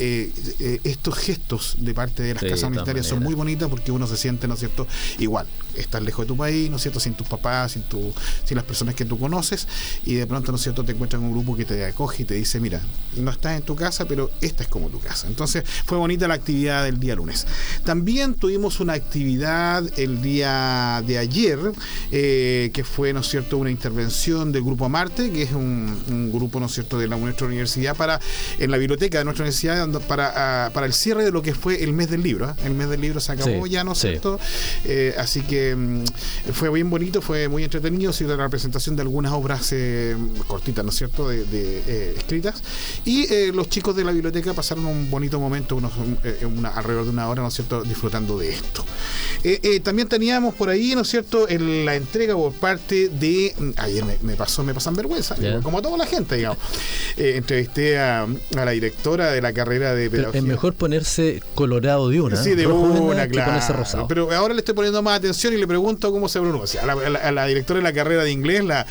[0.83, 4.47] estos gestos de parte de las casas universitarias son muy bonitas porque uno se siente,
[4.47, 4.87] ¿no es cierto?
[5.19, 5.47] Igual,
[5.77, 6.99] estar lejos de tu país, ¿no es cierto?
[6.99, 8.13] Sin tus papás, sin, tu,
[8.43, 9.67] sin las personas que tú conoces
[10.05, 10.83] y de pronto, ¿no es cierto?
[10.83, 12.81] Te encuentras en un grupo que te acoge y te dice, mira,
[13.17, 15.27] no estás en tu casa, pero esta es como tu casa.
[15.27, 17.47] Entonces fue bonita la actividad del día lunes.
[17.83, 21.59] También tuvimos una actividad el día de ayer,
[22.11, 26.59] eh, que fue, ¿no es cierto?, una intervención del Grupo Marte, que es un, grupo,
[26.59, 28.19] ¿no es cierto?, de la, nuestra universidad para,
[28.59, 31.83] en la biblioteca de nuestra universidad, para, ah, para el cierre de lo que fue
[31.83, 32.49] el mes del libro.
[32.49, 32.53] ¿eh?
[32.65, 34.39] El mes del libro se acabó ya, ¿no es cierto?
[34.83, 39.01] Eh, así que mm, fue bien bonito, fue muy entretenido, ha sido la presentación de
[39.03, 40.15] algunas obras eh,
[40.47, 42.61] cortitas, ¿no es cierto?, de, eh, escritas.
[43.05, 45.93] Y eh, los chicos de la biblioteca pasaron un bonito momento, unos,
[46.75, 48.85] alrededor de una hora, ¿no es cierto?, disfrutando de esto.
[49.83, 53.53] también teníamos por ahí, ¿no es cierto?, la entrega por parte de.
[53.57, 56.59] Mm, ayer me, pasó, me pasan vergüenza, como a toda la gente, digamos.
[57.17, 60.39] entrevisté a, la directora de la carrera de pedagogía.
[60.39, 62.35] es mejor ponerse colorado de una.
[62.35, 63.55] Sí, de una, claro.
[64.07, 66.81] Pero ahora le estoy poniendo más atención y le pregunto cómo se pronuncia.
[66.81, 68.85] A la, directora de la carrera de inglés, la,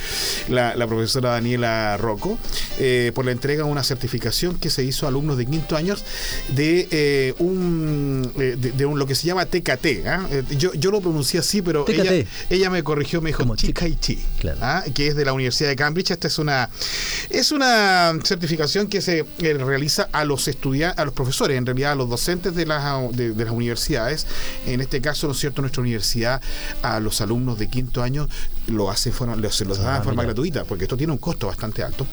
[0.49, 2.39] la, profesora Daniela Rocco,
[2.79, 6.05] eh, por la entrega de una certificación que se hizo a alumnos de quinto años
[6.49, 10.07] de eh, un eh, de, un lo que se llama TKT.
[10.07, 10.29] ¿ah?
[10.57, 14.59] Yo, yo lo pronuncié así, pero ella, ella, me corrigió, me dijo TKT, claro.
[14.63, 14.85] ¿ah?
[14.95, 16.11] que es de la Universidad de Cambridge.
[16.11, 16.71] Esta es una
[17.31, 21.95] es una certificación que se realiza a los estudiantes, a los profesores, en realidad a
[21.95, 24.27] los docentes de las, de, de las universidades.
[24.67, 25.63] En este caso, ¿no es cierto?
[25.63, 26.41] Nuestra universidad
[26.83, 28.29] a los alumnos de quinto año
[28.67, 29.13] lo hace
[29.51, 32.07] se los da de ah, forma gratuita, porque esto tiene un costo bastante alto.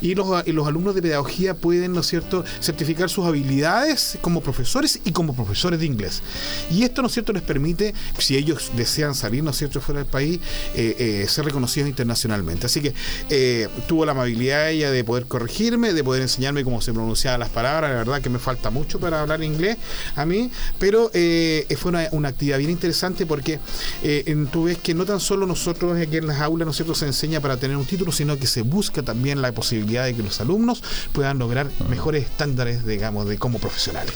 [0.00, 5.00] Y los, los alumnos de pedagogía pueden, ¿no es cierto?, certificar sus habilidades como profesores
[5.04, 6.22] y como profesores de inglés.
[6.70, 10.00] Y esto, ¿no es cierto?, les permite, si ellos desean salir, ¿no es cierto?, fuera
[10.00, 10.40] del país,
[10.74, 12.66] eh, eh, ser reconocidos internacionalmente.
[12.66, 12.94] Así que
[13.30, 17.50] eh, tuvo la amabilidad ella de poder corregirme, de poder enseñarme cómo se pronunciaban las
[17.50, 17.90] palabras.
[17.90, 19.76] La verdad que me falta mucho para hablar inglés
[20.16, 23.58] a mí, pero fue una, una, actividad bien interesante porque
[24.50, 27.06] tú ves que no tan solo nosotros aquí en las aulas, ¿no es cierto?, se
[27.06, 30.40] enseña para tener un título, sino que se busca también la posibilidad de que los
[30.40, 34.14] alumnos puedan lograr mejores estándares, digamos, de como profesionales.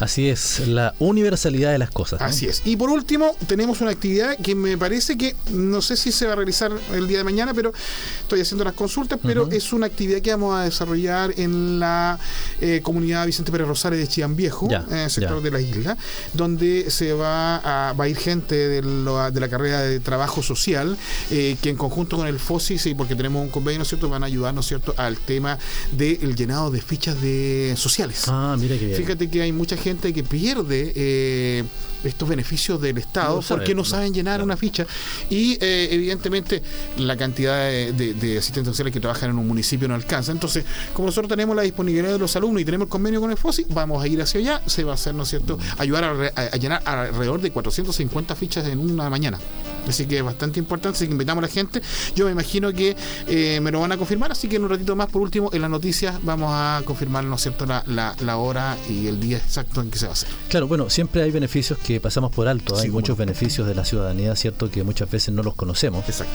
[0.00, 2.20] Así es, la universalidad de las cosas.
[2.20, 2.62] Así es.
[2.64, 6.32] Y por último, tenemos una actividad que me parece que no sé si se va
[6.32, 7.72] a realizar el día de mañana, pero
[8.20, 12.18] estoy haciendo las consultas, pero es una actividad que vamos a desarrollar en la
[12.60, 15.96] eh, comunidad Vicente Pérez Rosales de Chillán Viejo, en el sector de la isla,
[16.32, 20.96] donde se va a, va a ir gente de, de la carrera de trabajo social,
[21.30, 24.08] eh, que en conjunto con el FOSIS, y porque tenemos un convenio, ¿no es cierto?,
[24.08, 25.58] van a ayudar, ¿no es cierto?, al tema
[25.92, 28.24] del llenado de fichas de sociales.
[28.28, 28.96] Ah, mira qué bien.
[28.96, 29.81] Fíjate que hay mucha gente
[30.12, 31.64] que pierde eh,
[32.04, 34.86] estos beneficios del Estado porque no saben llenar una ficha.
[35.30, 36.62] Y eh, evidentemente
[36.98, 40.32] la cantidad de, asistentes sociales que trabajan en un municipio no alcanza.
[40.32, 43.36] Entonces, como nosotros tenemos la disponibilidad de los alumnos y tenemos el convenio con el
[43.36, 44.62] FOSI, vamos a ir hacia allá.
[44.66, 48.78] Se va a hacer, ¿no es cierto?, ayudar a, llenar alrededor de 450 fichas en
[48.78, 49.38] una mañana.
[49.86, 51.82] Así que es bastante importante, así que invitamos a la gente.
[52.14, 52.96] Yo me imagino que
[53.26, 55.60] eh, me lo van a confirmar, así que en un ratito más, por último, en
[55.60, 59.80] las noticias vamos a confirmar, ¿no es cierto?, la, la, hora y el día exacto
[59.80, 60.28] en que se va a hacer.
[60.48, 64.34] Claro, bueno, siempre hay beneficios que pasamos por alto, hay muchos beneficios de la ciudadanía,
[64.36, 66.08] ¿cierto?, que muchas veces no los conocemos.
[66.08, 66.32] Exacto.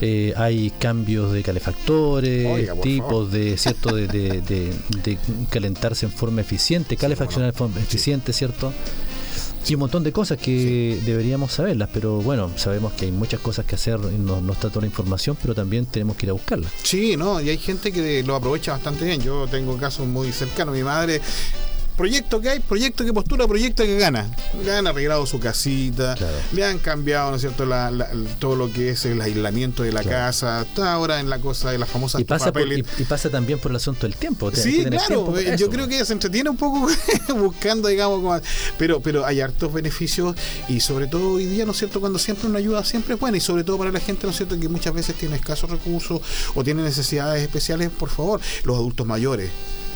[0.00, 5.18] Eh, hay cambios de calefactores, tipos de, ¿cierto?, de, de,
[5.50, 8.72] calentarse en forma eficiente, calefaccionar en forma eficiente, ¿cierto?
[9.68, 13.66] y un montón de cosas que deberíamos saberlas, pero bueno, sabemos que hay muchas cosas
[13.66, 16.68] que hacer, no, no está toda la información, pero también tenemos que ir a buscarla.
[16.82, 19.20] Sí, no, y hay gente que lo aprovecha bastante bien.
[19.20, 20.74] Yo tengo casos muy cercanos.
[20.74, 21.20] Mi madre
[22.00, 24.26] proyecto que hay, proyecto que postura, proyecto que gana.
[24.64, 26.16] Le han arreglado su casita,
[26.50, 27.68] le han cambiado, ¿no es cierto?,
[28.38, 31.76] todo lo que es el aislamiento de la casa, está ahora en la cosa de
[31.76, 32.52] las famosas y pasa,
[32.98, 34.50] y, pasa también por el asunto del tiempo.
[34.50, 36.88] Sí, claro, eh, yo creo que ella se entretiene un poco
[37.36, 38.40] buscando, digamos,
[38.78, 40.34] pero, pero hay hartos beneficios
[40.68, 43.36] y sobre todo hoy día, ¿no es cierto?, cuando siempre una ayuda siempre es buena
[43.36, 46.22] y sobre todo para la gente, ¿no es cierto?, que muchas veces tiene escasos recursos
[46.54, 49.50] o tiene necesidades especiales, por favor, los adultos mayores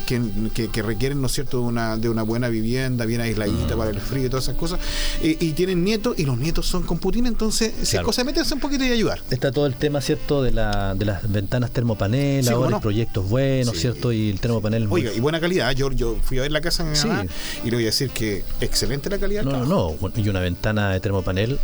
[0.04, 4.00] que, requieren, ¿no es cierto?, de una, de una buena vivienda, bien aisladita para el
[4.00, 4.80] frío y todas esas cosas,
[5.22, 8.54] y tienen nietos, y los nietos son con Putin, entonces si es cosa de meterse
[8.54, 9.20] un poquito y ayudar.
[9.30, 14.12] Está todo el tema, ¿cierto?, de, la, de las ventanas termopanel, ahora proyectos buenos, ¿cierto?,
[14.12, 14.86] y el termopanel.
[14.90, 17.26] Oiga, y buena calidad, yo, yo fui a ver la casa de mi mamá
[17.64, 19.42] y le voy a decir que excelente la calidad.
[19.42, 21.58] No, no, no, y una ventana de termopanel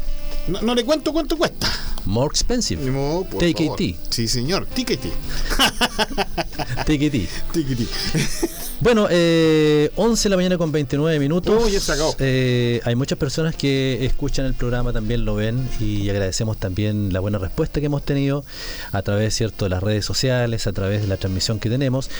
[0.50, 1.68] no, le cuento cuánto cuesta.
[2.04, 2.82] More expensive.
[2.90, 4.10] No, TKT.
[4.10, 4.66] Sí, señor.
[4.66, 5.06] TKT.
[6.86, 7.28] TKT.
[7.52, 8.60] TKT.
[8.80, 11.70] Bueno, eh, 11 de la mañana con 29 minutos.
[12.18, 17.20] Eh, hay muchas personas que escuchan el programa, también lo ven y agradecemos también la
[17.20, 18.42] buena respuesta que hemos tenido
[18.92, 22.10] a través cierto de las redes sociales, a través de la transmisión que tenemos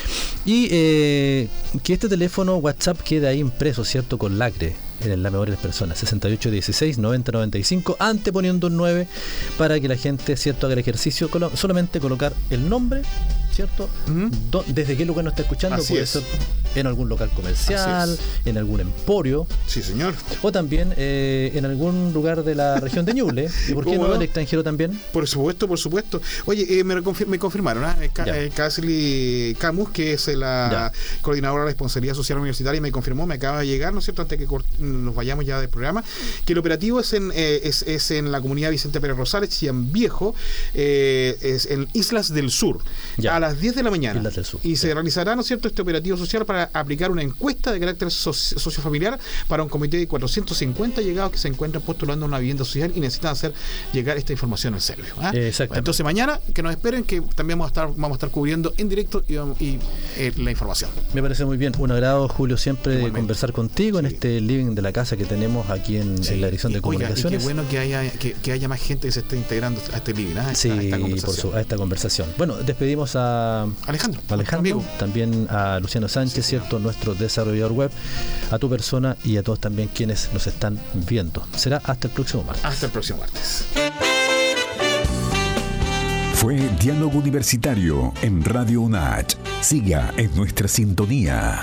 [0.45, 1.49] y eh,
[1.83, 5.63] que este teléfono WhatsApp quede ahí impreso, cierto, con lacre en la memoria de las
[5.63, 5.99] personas.
[5.99, 9.07] 6816 9095, anteponiendo un 9
[9.59, 13.03] para que la gente, cierto, haga el ejercicio, solamente colocar el nombre,
[13.53, 13.89] ¿cierto?
[14.69, 15.83] ¿Desde qué lugar nos está escuchando?
[15.83, 16.23] Puede ser
[16.75, 19.47] en algún local comercial, en algún emporio.
[19.67, 20.15] Sí, señor.
[20.43, 23.51] O también eh, en algún lugar de la región de Ñuble.
[23.69, 24.99] ¿Y por qué no del extranjero también?
[25.13, 26.21] Por supuesto, por supuesto.
[26.47, 26.95] Oye, eh, me,
[27.27, 28.11] me, confirmaron, ¿eh?
[28.27, 33.67] eh Camus, que es la coordinadora de responsabilidad social universitaria, me confirmó, me acaba de
[33.67, 34.47] llegar, ¿no es cierto?, antes que
[34.91, 36.05] nos vayamos ya del programa,
[36.45, 40.35] que el operativo es en, es, es, en la comunidad Vicente Pérez Rosales, en Viejo,
[40.75, 42.81] es en Islas del Sur,
[43.29, 44.19] a las 10 de la mañana.
[44.19, 44.61] Islas del Sur.
[44.63, 48.11] Y se realizará, ¿no es cierto?, este operativo social para aplicar una encuesta de carácter
[48.11, 49.19] sociofamiliar
[49.49, 53.33] para un comité de 450 llegados que se encuentran postulando una vivienda social y necesitan
[53.33, 53.53] hacer
[53.93, 55.15] llegar esta información al servicio.
[55.19, 55.33] ¿ah?
[55.35, 58.89] Entonces mañana que nos esperen que también vamos a estar, vamos a estar cubriendo en
[58.89, 59.79] directo y,
[60.17, 60.91] eh, la información.
[61.15, 61.73] Me parece muy bien.
[61.79, 65.97] Un agrado, Julio, siempre conversar contigo en este living de la casa que tenemos aquí
[65.97, 67.39] en, la edición de comunicaciones.
[67.39, 70.37] qué bueno que haya, que, haya más gente que se esté integrando a este living,
[70.37, 70.49] ¿ah?
[70.49, 71.55] a, esta, conversación.
[71.57, 72.29] a esta conversación.
[72.39, 76.79] Bueno, despedimos a Alejandro, Alejandro también a Luciano Sánchez, ¿cierto?
[76.79, 77.91] Nuestro desarrollador web,
[78.51, 81.47] a tu persona y a todos también quienes nos están viendo.
[81.57, 82.65] Será hasta el próximo martes.
[82.65, 83.65] Hasta el próximo martes.
[86.41, 89.37] Fue Diálogo Universitario en Radio UNACH.
[89.61, 91.61] Siga en nuestra sintonía.